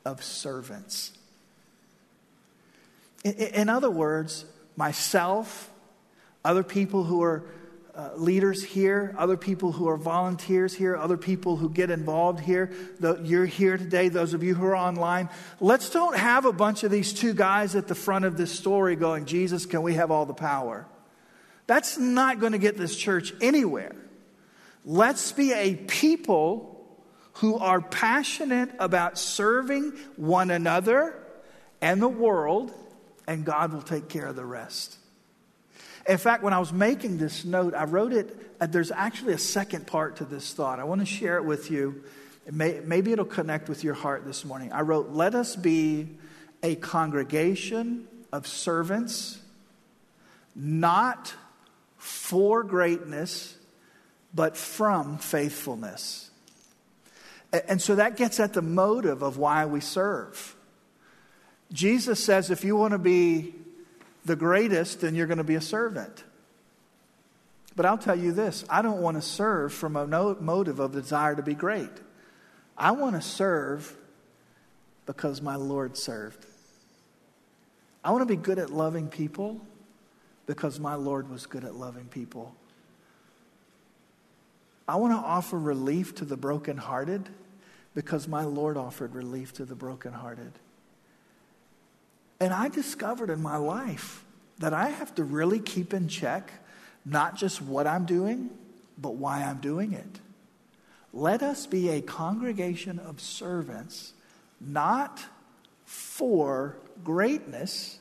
of 0.07 0.25
servants. 0.25 1.13
In 3.25 3.69
other 3.69 3.91
words, 3.91 4.45
myself, 4.77 5.71
other 6.45 6.63
people 6.63 7.05
who 7.05 7.23
are 7.23 7.45
uh, 7.95 8.11
leaders 8.17 8.63
here, 8.63 9.15
other 9.17 9.37
people 9.37 9.73
who 9.73 9.89
are 9.89 9.97
volunteers 9.97 10.75
here, 10.75 10.97
other 10.97 11.17
people 11.17 11.57
who 11.57 11.71
get 11.71 11.91
involved 11.91 12.41
here. 12.41 12.73
The, 12.99 13.21
you're 13.23 13.47
here 13.47 13.79
today, 13.79 14.09
those 14.09 14.35
of 14.35 14.43
you 14.43 14.55
who 14.55 14.67
are 14.67 14.77
online. 14.77 15.29
Let's 15.61 15.91
don't 15.91 16.17
have 16.17 16.45
a 16.45 16.53
bunch 16.53 16.83
of 16.83 16.91
these 16.91 17.13
two 17.13 17.35
guys 17.35 17.77
at 17.77 17.87
the 17.87 17.95
front 17.95 18.25
of 18.25 18.37
this 18.37 18.51
story 18.51 18.97
going, 18.97 19.27
Jesus, 19.27 19.65
can 19.65 19.83
we 19.83 19.95
have 19.95 20.11
all 20.11 20.27
the 20.27 20.35
power? 20.35 20.87
That's 21.67 21.97
not 21.97 22.41
going 22.41 22.53
to 22.53 22.59
get 22.59 22.77
this 22.77 22.97
church 22.97 23.33
anywhere. 23.41 23.95
Let's 24.85 25.33
be 25.33 25.53
a 25.53 25.77
people 25.77 26.73
who 27.35 27.59
are 27.59 27.81
passionate 27.81 28.71
about 28.79 29.19
serving 29.19 29.93
one 30.17 30.51
another 30.51 31.19
and 31.81 32.03
the 32.03 32.09
world 32.09 32.73
and 33.27 33.45
God 33.45 33.73
will 33.73 33.83
take 33.83 34.09
care 34.09 34.27
of 34.27 34.37
the 34.37 34.45
rest. 34.45 34.99
In 36.07 36.19
fact, 36.19 36.43
when 36.43 36.53
I 36.53 36.59
was 36.59 36.73
making 36.73 37.19
this 37.19 37.45
note, 37.45 37.75
I 37.75 37.85
wrote 37.85 38.13
it, 38.13 38.37
uh, 38.61 38.67
there's 38.67 38.91
actually 38.91 39.33
a 39.33 39.39
second 39.39 39.87
part 39.87 40.17
to 40.17 40.25
this 40.25 40.53
thought. 40.53 40.79
I 40.79 40.85
want 40.85 41.01
to 41.01 41.07
share 41.07 41.39
it 41.39 41.45
with 41.45 41.71
you. 41.71 42.05
It 42.47 42.53
may, 42.53 42.81
maybe 42.85 43.13
it'll 43.13 43.25
connect 43.25 43.69
with 43.69 43.83
your 43.83 43.95
heart 43.95 44.27
this 44.27 44.45
morning. 44.45 44.71
I 44.73 44.83
wrote, 44.83 45.11
Let 45.11 45.35
us 45.35 45.57
be 45.57 46.09
a 46.63 46.75
congregation 46.75 48.07
of 48.33 48.47
servants, 48.47 49.39
not 50.55 51.35
for 51.97 52.63
greatness, 52.63 53.57
but 54.35 54.57
from 54.57 55.17
faithfulness. 55.17 56.31
And 57.69 57.81
so 57.81 57.95
that 57.95 58.17
gets 58.17 58.41
at 58.41 58.53
the 58.53 58.63
motive 58.63 59.23
of 59.23 59.39
why 59.39 59.65
we 59.67 59.81
serve. 59.81 60.54
Jesus 61.75 62.23
says 62.23 62.51
if 62.51 62.65
you 62.65 62.77
want 62.77 62.93
to 62.93 62.99
be 62.99 63.53
the 64.25 64.37
greatest, 64.37 65.01
then 65.01 65.15
you're 65.15 65.27
going 65.27 65.39
to 65.39 65.45
be 65.45 65.57
a 65.57 65.61
servant. 65.61 66.23
But 67.77 67.85
I'll 67.85 67.99
tell 67.99 68.17
you 68.17 68.33
this 68.33 68.65
I 68.71 68.81
don't 68.81 69.03
want 69.03 69.17
to 69.17 69.23
serve 69.23 69.73
from 69.73 69.97
a 69.97 70.07
motive 70.07 70.79
of 70.79 70.93
desire 70.93 71.35
to 71.35 71.43
be 71.43 71.55
great. 71.55 71.91
I 72.79 72.93
want 72.93 73.17
to 73.17 73.21
serve 73.21 73.95
because 75.05 75.43
my 75.43 75.57
Lord 75.57 75.97
served. 75.97 76.47
I 78.05 78.13
want 78.13 78.23
to 78.23 78.27
be 78.27 78.41
good 78.41 78.59
at 78.59 78.71
loving 78.71 79.09
people 79.09 79.61
because 80.47 80.79
my 80.79 80.95
Lord 80.95 81.29
was 81.29 81.47
good 81.47 81.65
at 81.65 81.75
loving 81.75 82.07
people. 82.07 82.55
I 84.87 84.97
want 84.97 85.13
to 85.13 85.27
offer 85.27 85.59
relief 85.59 86.15
to 86.17 86.25
the 86.25 86.37
brokenhearted 86.37 87.29
because 87.95 88.29
my 88.29 88.45
Lord 88.45 88.77
offered 88.77 89.15
relief 89.15 89.55
to 89.55 89.65
the 89.65 89.75
brokenhearted. 89.75 90.53
And 92.45 92.53
I 92.53 92.69
discovered 92.69 93.31
in 93.31 93.41
my 93.41 93.57
life 93.57 94.23
that 94.59 94.75
I 94.75 94.91
have 94.91 95.15
to 95.15 95.25
really 95.25 95.59
keep 95.59 95.95
in 95.95 96.09
check 96.09 96.53
not 97.03 97.39
just 97.39 97.63
what 97.63 97.87
I'm 97.87 98.05
doing, 98.05 98.51
but 98.99 99.15
why 99.15 99.43
I'm 99.43 99.61
doing 99.63 99.95
it. 99.95 100.21
Let 101.15 101.43
us 101.43 101.67
be 101.67 101.89
a 101.89 102.03
congregation 102.03 102.99
of 102.99 103.19
servants, 103.19 104.13
not 104.61 105.25
for 105.87 106.77
greatness, 107.03 107.99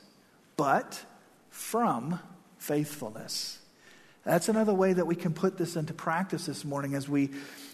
but 0.58 1.02
from 1.48 2.20
faithfulness. 2.58 3.60
That's 4.24 4.50
another 4.50 4.74
way 4.74 4.92
that 4.92 5.06
we 5.06 5.16
can 5.16 5.32
put 5.32 5.56
this 5.56 5.74
into 5.74 5.94
practice 5.94 6.44
this 6.44 6.66
morning 6.66 6.94
as 6.94 7.08
we 7.08 7.30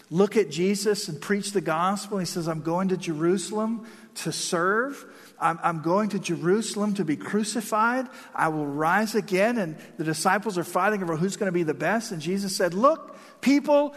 look 0.09 0.37
at 0.37 0.49
Jesus 0.49 1.09
and 1.09 1.19
preach 1.19 1.51
the 1.51 1.59
gospel. 1.59 2.17
He 2.17 2.25
says, 2.25 2.47
I'm 2.47 2.61
going 2.61 2.87
to 2.89 2.97
Jerusalem 2.97 3.87
to 4.15 4.31
serve. 4.31 5.05
I'm, 5.41 5.59
I'm, 5.63 5.81
going 5.81 6.09
to 6.09 6.19
Jerusalem 6.19 6.93
to 6.95 7.05
be 7.05 7.17
crucified. 7.17 8.07
I 8.33 8.49
will 8.49 8.67
rise 8.67 9.15
again. 9.15 9.57
And 9.57 9.75
the 9.97 10.03
disciples 10.03 10.57
are 10.57 10.63
fighting 10.63 11.01
over 11.01 11.17
who's 11.17 11.35
going 11.35 11.47
to 11.47 11.53
be 11.53 11.63
the 11.63 11.73
best. 11.73 12.11
And 12.11 12.21
Jesus 12.21 12.55
said, 12.55 12.73
Look, 12.73 13.17
people, 13.41 13.95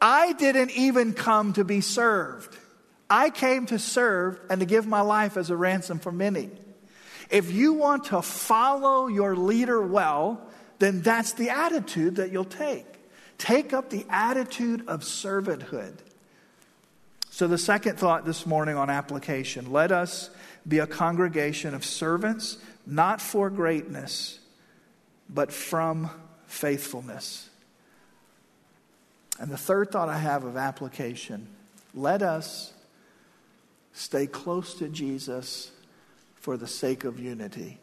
I 0.00 0.32
didn't 0.32 0.70
even 0.72 1.12
come 1.12 1.52
to 1.54 1.64
be 1.64 1.80
served. 1.80 2.56
I 3.08 3.30
came 3.30 3.66
to 3.66 3.78
serve 3.78 4.40
and 4.50 4.60
to 4.60 4.66
give 4.66 4.86
my 4.86 5.02
life 5.02 5.36
as 5.36 5.50
a 5.50 5.56
ransom 5.56 5.98
for 5.98 6.10
many. 6.10 6.50
If 7.30 7.52
you 7.52 7.74
want 7.74 8.04
to 8.04 8.22
follow 8.22 9.06
your 9.06 9.36
leader 9.36 9.80
well, 9.80 10.40
then 10.78 11.02
that's 11.02 11.32
the 11.32 11.50
attitude 11.50 12.16
that 12.16 12.32
you'll 12.32 12.44
take. 12.44 12.86
Take 13.38 13.72
up 13.72 13.90
the 13.90 14.06
attitude 14.08 14.84
of 14.88 15.00
servanthood. 15.00 15.98
So, 17.30 17.46
the 17.46 17.58
second 17.58 17.98
thought 17.98 18.24
this 18.24 18.46
morning 18.46 18.76
on 18.76 18.88
application 18.88 19.70
let 19.70 19.92
us 19.92 20.30
be 20.66 20.78
a 20.78 20.86
congregation 20.86 21.74
of 21.74 21.84
servants, 21.84 22.58
not 22.86 23.20
for 23.20 23.50
greatness, 23.50 24.40
but 25.28 25.52
from 25.52 26.10
faithfulness. 26.46 27.48
And 29.38 29.50
the 29.50 29.58
third 29.58 29.90
thought 29.90 30.08
I 30.08 30.18
have 30.18 30.44
of 30.44 30.56
application 30.56 31.48
let 31.94 32.22
us 32.22 32.74
stay 33.92 34.26
close 34.26 34.74
to 34.74 34.88
Jesus 34.88 35.72
for 36.34 36.56
the 36.56 36.66
sake 36.66 37.04
of 37.04 37.18
unity. 37.18 37.78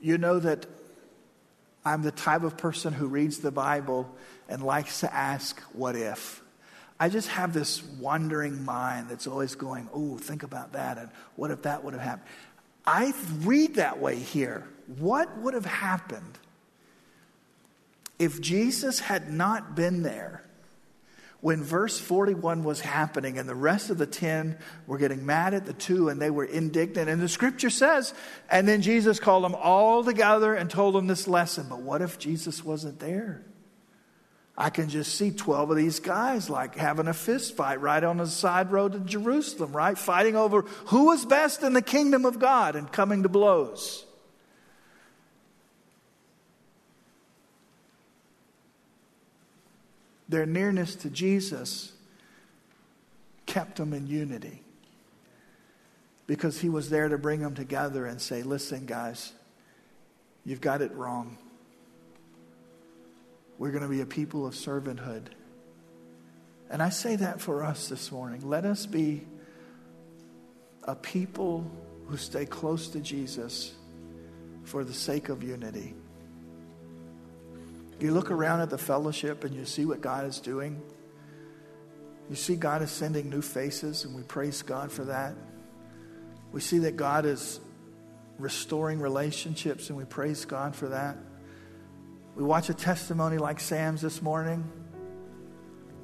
You 0.00 0.16
know 0.16 0.38
that 0.38 0.66
I'm 1.84 2.02
the 2.02 2.12
type 2.12 2.44
of 2.44 2.56
person 2.56 2.92
who 2.92 3.08
reads 3.08 3.38
the 3.38 3.50
Bible 3.50 4.14
and 4.48 4.62
likes 4.62 5.00
to 5.00 5.12
ask, 5.12 5.60
What 5.72 5.96
if? 5.96 6.42
I 7.00 7.08
just 7.08 7.28
have 7.28 7.52
this 7.52 7.82
wandering 7.82 8.64
mind 8.64 9.08
that's 9.08 9.26
always 9.26 9.54
going, 9.54 9.88
Oh, 9.92 10.18
think 10.18 10.42
about 10.42 10.72
that, 10.72 10.98
and 10.98 11.10
what 11.36 11.50
if 11.50 11.62
that 11.62 11.84
would 11.84 11.94
have 11.94 12.02
happened? 12.02 12.28
I 12.86 13.12
read 13.40 13.74
that 13.74 14.00
way 14.00 14.16
here. 14.16 14.66
What 14.98 15.36
would 15.38 15.52
have 15.52 15.66
happened 15.66 16.38
if 18.18 18.40
Jesus 18.40 18.98
had 18.98 19.30
not 19.30 19.76
been 19.76 20.02
there 20.02 20.42
when 21.40 21.62
verse 21.62 22.00
41 22.00 22.64
was 22.64 22.80
happening 22.80 23.38
and 23.38 23.46
the 23.46 23.54
rest 23.54 23.90
of 23.90 23.98
the 23.98 24.06
10 24.06 24.56
were 24.86 24.96
getting 24.96 25.26
mad 25.26 25.52
at 25.52 25.66
the 25.66 25.74
two 25.74 26.08
and 26.08 26.20
they 26.20 26.30
were 26.30 26.46
indignant? 26.46 27.10
And 27.10 27.20
the 27.20 27.28
scripture 27.28 27.68
says, 27.68 28.14
and 28.50 28.66
then 28.66 28.80
Jesus 28.80 29.20
called 29.20 29.44
them 29.44 29.54
all 29.54 30.02
together 30.02 30.54
and 30.54 30.70
told 30.70 30.94
them 30.94 31.06
this 31.06 31.28
lesson. 31.28 31.66
But 31.68 31.82
what 31.82 32.00
if 32.00 32.18
Jesus 32.18 32.64
wasn't 32.64 32.98
there? 33.00 33.44
I 34.60 34.70
can 34.70 34.88
just 34.88 35.14
see 35.14 35.30
12 35.30 35.70
of 35.70 35.76
these 35.76 36.00
guys 36.00 36.50
like 36.50 36.74
having 36.74 37.06
a 37.06 37.14
fist 37.14 37.56
fight 37.56 37.80
right 37.80 38.02
on 38.02 38.16
the 38.16 38.26
side 38.26 38.72
road 38.72 38.90
to 38.92 38.98
Jerusalem, 38.98 39.70
right? 39.72 39.96
Fighting 39.96 40.34
over 40.34 40.62
who 40.86 41.04
was 41.04 41.24
best 41.24 41.62
in 41.62 41.74
the 41.74 41.80
kingdom 41.80 42.24
of 42.24 42.40
God 42.40 42.74
and 42.74 42.90
coming 42.90 43.22
to 43.22 43.28
blows. 43.28 44.04
Their 50.28 50.44
nearness 50.44 50.96
to 50.96 51.08
Jesus 51.08 51.92
kept 53.46 53.76
them 53.76 53.92
in 53.92 54.08
unity 54.08 54.60
because 56.26 56.60
he 56.60 56.68
was 56.68 56.90
there 56.90 57.08
to 57.08 57.16
bring 57.16 57.40
them 57.42 57.54
together 57.54 58.06
and 58.06 58.20
say, 58.20 58.42
Listen, 58.42 58.86
guys, 58.86 59.32
you've 60.44 60.60
got 60.60 60.82
it 60.82 60.92
wrong. 60.96 61.38
We're 63.58 63.70
going 63.70 63.82
to 63.82 63.88
be 63.88 64.00
a 64.00 64.06
people 64.06 64.46
of 64.46 64.54
servanthood. 64.54 65.26
And 66.70 66.82
I 66.82 66.90
say 66.90 67.16
that 67.16 67.40
for 67.40 67.64
us 67.64 67.88
this 67.88 68.12
morning. 68.12 68.48
Let 68.48 68.64
us 68.64 68.86
be 68.86 69.26
a 70.84 70.94
people 70.94 71.70
who 72.06 72.16
stay 72.16 72.46
close 72.46 72.88
to 72.88 73.00
Jesus 73.00 73.74
for 74.64 74.84
the 74.84 74.94
sake 74.94 75.28
of 75.28 75.42
unity. 75.42 75.94
You 78.00 78.12
look 78.12 78.30
around 78.30 78.60
at 78.60 78.70
the 78.70 78.78
fellowship 78.78 79.42
and 79.44 79.54
you 79.54 79.64
see 79.64 79.84
what 79.84 80.00
God 80.00 80.24
is 80.24 80.38
doing. 80.38 80.80
You 82.30 82.36
see 82.36 82.54
God 82.54 82.82
is 82.82 82.90
sending 82.90 83.30
new 83.30 83.42
faces, 83.42 84.04
and 84.04 84.14
we 84.14 84.22
praise 84.22 84.62
God 84.62 84.92
for 84.92 85.04
that. 85.06 85.34
We 86.52 86.60
see 86.60 86.78
that 86.80 86.96
God 86.96 87.24
is 87.24 87.58
restoring 88.38 89.00
relationships, 89.00 89.88
and 89.88 89.98
we 89.98 90.04
praise 90.04 90.44
God 90.44 90.76
for 90.76 90.90
that. 90.90 91.16
We 92.38 92.44
watch 92.44 92.68
a 92.68 92.74
testimony 92.74 93.36
like 93.36 93.58
Sam's 93.58 94.00
this 94.00 94.22
morning 94.22 94.62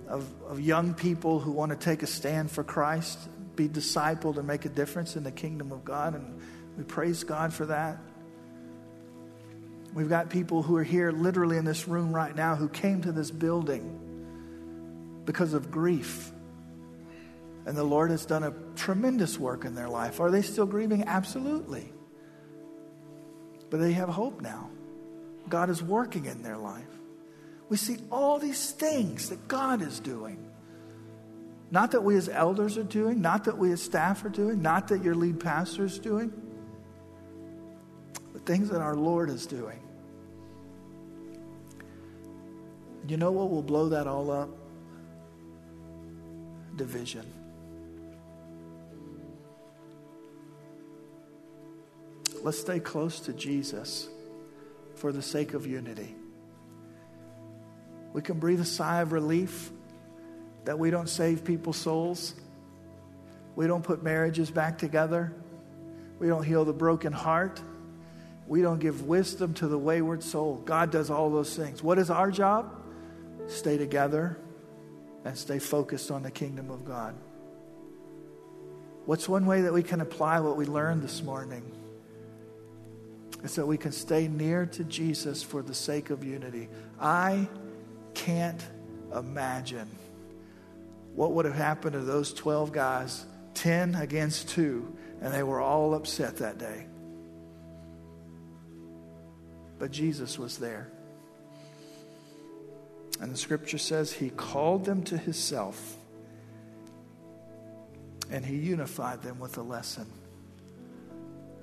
of, 0.09 0.29
of 0.49 0.59
young 0.59 0.93
people 0.93 1.39
who 1.39 1.53
want 1.53 1.71
to 1.71 1.79
take 1.79 2.03
a 2.03 2.09
stand 2.09 2.51
for 2.51 2.65
Christ, 2.65 3.21
be 3.55 3.69
discipled, 3.69 4.37
and 4.37 4.45
make 4.45 4.65
a 4.65 4.69
difference 4.69 5.15
in 5.15 5.23
the 5.23 5.31
kingdom 5.31 5.71
of 5.71 5.85
God, 5.85 6.17
and 6.17 6.41
we 6.77 6.83
praise 6.83 7.23
God 7.23 7.55
for 7.55 7.67
that. 7.67 7.99
We've 9.95 10.09
got 10.09 10.29
people 10.29 10.65
who 10.65 10.75
are 10.75 10.83
here 10.83 11.13
literally 11.13 11.57
in 11.57 11.65
this 11.65 11.87
room 11.87 12.13
right 12.13 12.35
now 12.35 12.57
who 12.57 12.69
came 12.69 13.03
to 13.03 13.13
this 13.13 13.31
building 13.31 14.01
because 15.27 15.55
of 15.55 15.71
grief. 15.71 16.33
And 17.65 17.77
the 17.77 17.85
Lord 17.85 18.11
has 18.11 18.27
done 18.27 18.43
a 18.43 18.53
tremendous 18.75 19.39
work 19.39 19.65
in 19.65 19.77
their 19.77 19.89
life. 19.89 20.19
Are 20.19 20.33
they 20.33 20.43
still 20.43 20.67
grieving? 20.67 21.05
Absolutely. 21.05 21.93
But 23.71 23.79
they 23.79 23.93
have 23.93 24.09
hope 24.09 24.41
now. 24.41 24.71
God 25.49 25.71
is 25.71 25.83
working 25.83 26.27
in 26.27 26.43
their 26.43 26.57
life. 26.57 26.85
We 27.69 27.77
see 27.77 27.99
all 28.11 28.39
these 28.39 28.71
things 28.71 29.31
that 29.31 29.49
God 29.49 29.83
is 29.83 30.01
doing. 30.01 30.39
Not 31.71 31.91
that 31.93 32.03
we 32.03 32.17
as 32.17 32.29
elders 32.29 32.79
are 32.79 32.85
doing, 32.85 33.21
not 33.21 33.45
that 33.45 33.59
we 33.59 33.73
as 33.73 33.83
staff 33.83 34.25
are 34.25 34.29
doing, 34.29 34.63
not 34.63 34.89
that 34.89 35.03
your 35.03 35.15
lead 35.15 35.41
pastor 35.41 35.85
is 35.85 35.99
doing, 35.99 36.33
but 38.33 38.47
things 38.47 38.69
that 38.69 38.81
our 38.81 38.95
Lord 38.95 39.31
is 39.31 39.47
doing. 39.47 39.81
You 43.09 43.17
know 43.17 43.33
what 43.33 43.51
will 43.51 43.63
blow 43.63 43.89
that 43.91 44.07
all 44.07 44.31
up? 44.31 44.49
Division. 46.77 47.27
Let's 52.43 52.61
stay 52.61 52.79
close 52.79 53.21
to 53.21 53.33
Jesus 53.33 54.09
for 54.97 55.13
the 55.13 55.23
sake 55.23 55.55
of 55.55 55.67
unity. 55.67 56.15
We 58.13 58.23
can 58.23 58.39
breathe 58.39 58.61
a 58.61 58.65
sigh 58.65 59.01
of 59.01 59.13
relief 59.13 59.71
that 60.65 60.79
we 60.79 60.91
don't 60.91 61.09
save 61.09 61.45
people's 61.45 61.77
souls. 61.77 62.35
We 63.57 63.67
don't 63.67 63.83
put 63.83 64.03
marriages 64.03 64.51
back 64.51 64.79
together. 64.79 65.33
We 66.19 66.29
don't 66.29 66.45
heal 66.45 66.65
the 66.65 66.73
broken 66.73 67.13
heart. 67.13 67.61
We 68.47 68.63
don't 68.63 68.79
give 68.79 69.07
wisdom 69.07 69.55
to 69.55 69.69
the 69.69 69.79
wayward 69.79 70.23
soul. 70.23 70.63
God 70.65 70.91
does 70.91 71.11
all 71.11 71.31
those 71.31 71.57
things. 71.57 71.83
What 71.83 71.99
is 71.99 72.11
our 72.11 72.31
job? 72.31 72.85
stay 73.47 73.77
together, 73.77 74.39
and 75.25 75.37
stay 75.37 75.59
focused 75.59 76.11
on 76.11 76.23
the 76.23 76.31
kingdom 76.31 76.71
of 76.71 76.85
God. 76.85 77.15
What's 79.07 79.29
one 79.29 79.47
way 79.47 79.63
that 79.63 79.73
we 79.73 79.83
can 79.83 80.01
apply 80.01 80.41
what 80.41 80.57
we 80.57 80.67
learned 80.67 81.03
this 81.03 81.23
morning? 81.23 81.63
It's 83.45 83.57
that 83.57 83.67
we 83.67 83.77
can 83.77 83.93
stay 83.93 84.27
near 84.27 84.65
to 84.65 84.85
Jesus 84.85 85.43
for 85.43 85.63
the 85.63 85.75
sake 85.75 86.09
of 86.09 86.25
unity. 86.25 86.71
I 86.99 87.47
can't 88.15 88.67
imagine 89.15 89.89
what 91.15 91.33
would 91.33 91.45
have 91.45 91.55
happened 91.55 91.93
to 91.93 92.01
those 92.01 92.33
12 92.33 92.73
guys, 92.73 93.27
10 93.53 93.97
against 93.97 94.49
2, 94.49 94.97
and 95.21 95.33
they 95.33 95.43
were 95.43 95.61
all 95.61 95.95
upset 95.95 96.39
that 96.39 96.57
day. 96.57 96.87
But 99.79 99.91
Jesus 99.91 100.39
was 100.39 100.57
there. 100.57 100.91
And 103.21 103.31
the 103.31 103.37
scripture 103.37 103.79
says 103.79 104.11
he 104.11 104.31
called 104.31 104.87
them 104.87 105.03
to 105.05 105.19
himself 105.19 105.97
and 108.31 108.45
he 108.45 108.57
unified 108.57 109.23
them 109.23 109.39
with 109.39 109.59
a 109.59 109.63
lesson. 109.63 110.07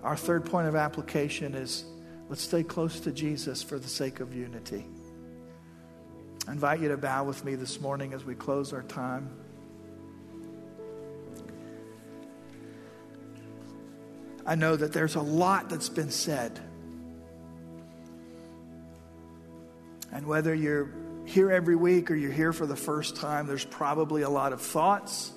Our 0.04 0.18
third 0.18 0.46
point 0.46 0.68
of 0.68 0.76
application 0.76 1.54
is 1.54 1.86
let's 2.28 2.42
stay 2.42 2.64
close 2.64 3.00
to 3.02 3.12
Jesus 3.12 3.62
for 3.62 3.78
the 3.78 3.88
sake 3.88 4.20
of 4.20 4.36
unity. 4.36 4.86
I 6.48 6.54
invite 6.54 6.80
you 6.80 6.90
to 6.90 6.98
bow 6.98 7.24
with 7.24 7.46
me 7.46 7.56
this 7.56 7.80
morning 7.80 8.14
as 8.14 8.26
we 8.26 8.34
close 8.34 8.74
our 8.74 8.82
time. 8.84 9.30
I 14.46 14.56
know 14.56 14.76
that 14.76 14.92
there's 14.92 15.16
a 15.16 15.22
lot 15.22 15.70
that's 15.70 15.90
been 15.90 16.10
said. 16.10 16.60
And 20.12 20.26
whether 20.26 20.54
you're 20.54 20.92
here 21.26 21.52
every 21.52 21.76
week 21.76 22.10
or 22.10 22.16
you're 22.16 22.32
here 22.32 22.52
for 22.52 22.66
the 22.66 22.76
first 22.76 23.16
time, 23.16 23.46
there's 23.46 23.66
probably 23.66 24.24
a 24.24 24.30
lot 24.30 24.52
of 24.52 24.62
thoughts 24.62 25.32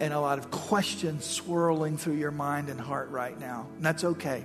and 0.00 0.12
a 0.12 0.20
lot 0.20 0.38
of 0.38 0.50
questions 0.50 1.24
swirling 1.24 1.96
through 1.96 2.14
your 2.14 2.30
mind 2.30 2.68
and 2.68 2.80
heart 2.80 3.10
right 3.10 3.38
now. 3.38 3.68
And 3.76 3.84
that's 3.84 4.04
okay. 4.04 4.44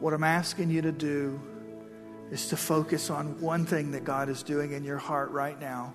What 0.00 0.12
I'm 0.12 0.24
asking 0.24 0.70
you 0.70 0.82
to 0.82 0.92
do 0.92 1.40
is 2.30 2.48
to 2.48 2.56
focus 2.56 3.10
on 3.10 3.40
one 3.40 3.64
thing 3.64 3.92
that 3.92 4.04
God 4.04 4.28
is 4.28 4.42
doing 4.42 4.72
in 4.72 4.84
your 4.84 4.98
heart 4.98 5.30
right 5.30 5.58
now 5.60 5.94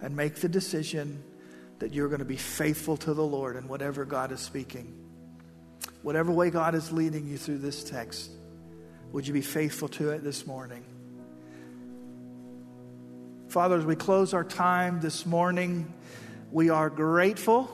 and 0.00 0.16
make 0.16 0.36
the 0.36 0.48
decision 0.48 1.22
that 1.78 1.92
you're 1.92 2.08
going 2.08 2.18
to 2.18 2.24
be 2.24 2.36
faithful 2.36 2.96
to 2.98 3.14
the 3.14 3.24
Lord 3.24 3.56
in 3.56 3.68
whatever 3.68 4.04
God 4.04 4.32
is 4.32 4.40
speaking. 4.40 4.92
Whatever 6.02 6.32
way 6.32 6.50
God 6.50 6.74
is 6.74 6.92
leading 6.92 7.26
you 7.26 7.38
through 7.38 7.58
this 7.58 7.84
text. 7.84 8.30
Would 9.12 9.26
you 9.26 9.32
be 9.32 9.42
faithful 9.42 9.88
to 9.88 10.10
it 10.10 10.24
this 10.24 10.46
morning? 10.46 10.84
Father, 13.48 13.76
as 13.76 13.84
we 13.84 13.94
close 13.94 14.34
our 14.34 14.44
time 14.44 15.00
this 15.00 15.24
morning, 15.24 15.92
we 16.54 16.70
are 16.70 16.88
grateful 16.88 17.68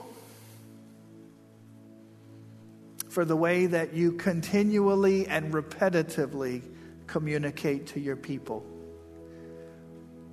for 3.09 3.23
the 3.23 3.35
way 3.35 3.67
that 3.67 3.93
you 3.93 4.13
continually 4.13 5.27
and 5.27 5.53
repetitively 5.53 6.63
communicate 7.05 7.85
to 7.85 7.99
your 7.99 8.15
people. 8.15 8.65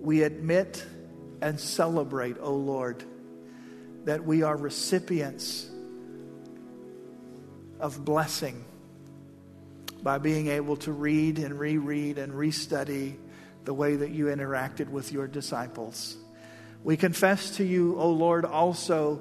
We 0.01 0.22
admit 0.22 0.82
and 1.42 1.61
celebrate, 1.61 2.38
O 2.38 2.44
oh 2.44 2.55
Lord, 2.55 3.05
that 4.07 4.24
we 4.24 4.42
are 4.42 4.57
recipients 4.57 5.68
of 7.78 8.03
blessing 8.03 8.64
by 10.03 10.16
being 10.16 10.46
able 10.46 10.78
to 10.78 10.92
read 10.92 11.38
and 11.38 11.61
reread 11.61 12.16
and 12.16 12.32
restudy 12.32 13.16
the 13.66 13.74
way 13.74 13.96
that 13.96 14.09
you 14.09 14.26
interacted 14.26 14.88
with 14.88 15.12
your 15.12 15.26
disciples. 15.26 16.16
We 16.84 16.96
confess 16.96 17.56
to 17.56 17.64
you, 17.64 17.98
O 17.98 18.10
Lord, 18.10 18.44
also 18.44 19.20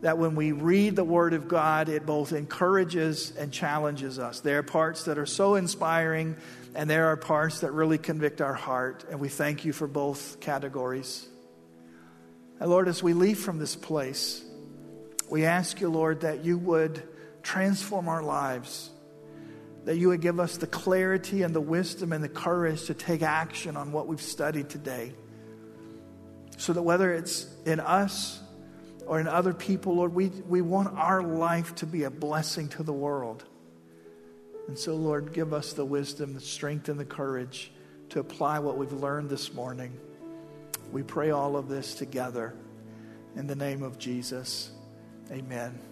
that 0.00 0.18
when 0.18 0.36
we 0.36 0.52
read 0.52 0.94
the 0.94 1.04
Word 1.04 1.34
of 1.34 1.48
God, 1.48 1.88
it 1.88 2.06
both 2.06 2.32
encourages 2.32 3.34
and 3.36 3.52
challenges 3.52 4.18
us. 4.18 4.40
There 4.40 4.58
are 4.58 4.62
parts 4.62 5.04
that 5.04 5.18
are 5.18 5.26
so 5.26 5.56
inspiring, 5.56 6.36
and 6.74 6.88
there 6.88 7.06
are 7.06 7.16
parts 7.16 7.60
that 7.60 7.72
really 7.72 7.98
convict 7.98 8.40
our 8.40 8.54
heart, 8.54 9.04
and 9.10 9.18
we 9.18 9.28
thank 9.28 9.64
you 9.64 9.72
for 9.72 9.88
both 9.88 10.38
categories. 10.40 11.26
And 12.60 12.70
Lord, 12.70 12.88
as 12.88 13.02
we 13.02 13.12
leave 13.12 13.38
from 13.38 13.58
this 13.58 13.74
place, 13.74 14.44
we 15.28 15.44
ask 15.44 15.80
you, 15.80 15.88
Lord, 15.88 16.20
that 16.20 16.44
you 16.44 16.58
would 16.58 17.02
transform 17.42 18.08
our 18.08 18.22
lives, 18.22 18.90
that 19.84 19.96
you 19.96 20.08
would 20.08 20.20
give 20.20 20.38
us 20.38 20.56
the 20.58 20.66
clarity 20.66 21.42
and 21.42 21.54
the 21.54 21.60
wisdom 21.60 22.12
and 22.12 22.22
the 22.22 22.28
courage 22.28 22.84
to 22.84 22.94
take 22.94 23.22
action 23.22 23.76
on 23.76 23.90
what 23.90 24.06
we've 24.06 24.22
studied 24.22 24.68
today. 24.68 25.12
So 26.58 26.72
that 26.72 26.82
whether 26.82 27.12
it's 27.12 27.46
in 27.64 27.80
us 27.80 28.40
or 29.06 29.20
in 29.20 29.28
other 29.28 29.54
people, 29.54 29.94
Lord, 29.96 30.14
we, 30.14 30.26
we 30.26 30.60
want 30.60 30.98
our 30.98 31.22
life 31.22 31.74
to 31.76 31.86
be 31.86 32.02
a 32.02 32.10
blessing 32.10 32.68
to 32.70 32.82
the 32.82 32.92
world. 32.92 33.44
And 34.66 34.78
so, 34.78 34.94
Lord, 34.96 35.32
give 35.32 35.54
us 35.54 35.72
the 35.72 35.84
wisdom, 35.84 36.34
the 36.34 36.40
strength, 36.40 36.90
and 36.90 37.00
the 37.00 37.04
courage 37.04 37.70
to 38.10 38.20
apply 38.20 38.58
what 38.58 38.76
we've 38.76 38.92
learned 38.92 39.30
this 39.30 39.54
morning. 39.54 39.98
We 40.92 41.02
pray 41.02 41.30
all 41.30 41.56
of 41.56 41.68
this 41.68 41.94
together 41.94 42.54
in 43.36 43.46
the 43.46 43.56
name 43.56 43.82
of 43.82 43.98
Jesus. 43.98 44.70
Amen. 45.30 45.87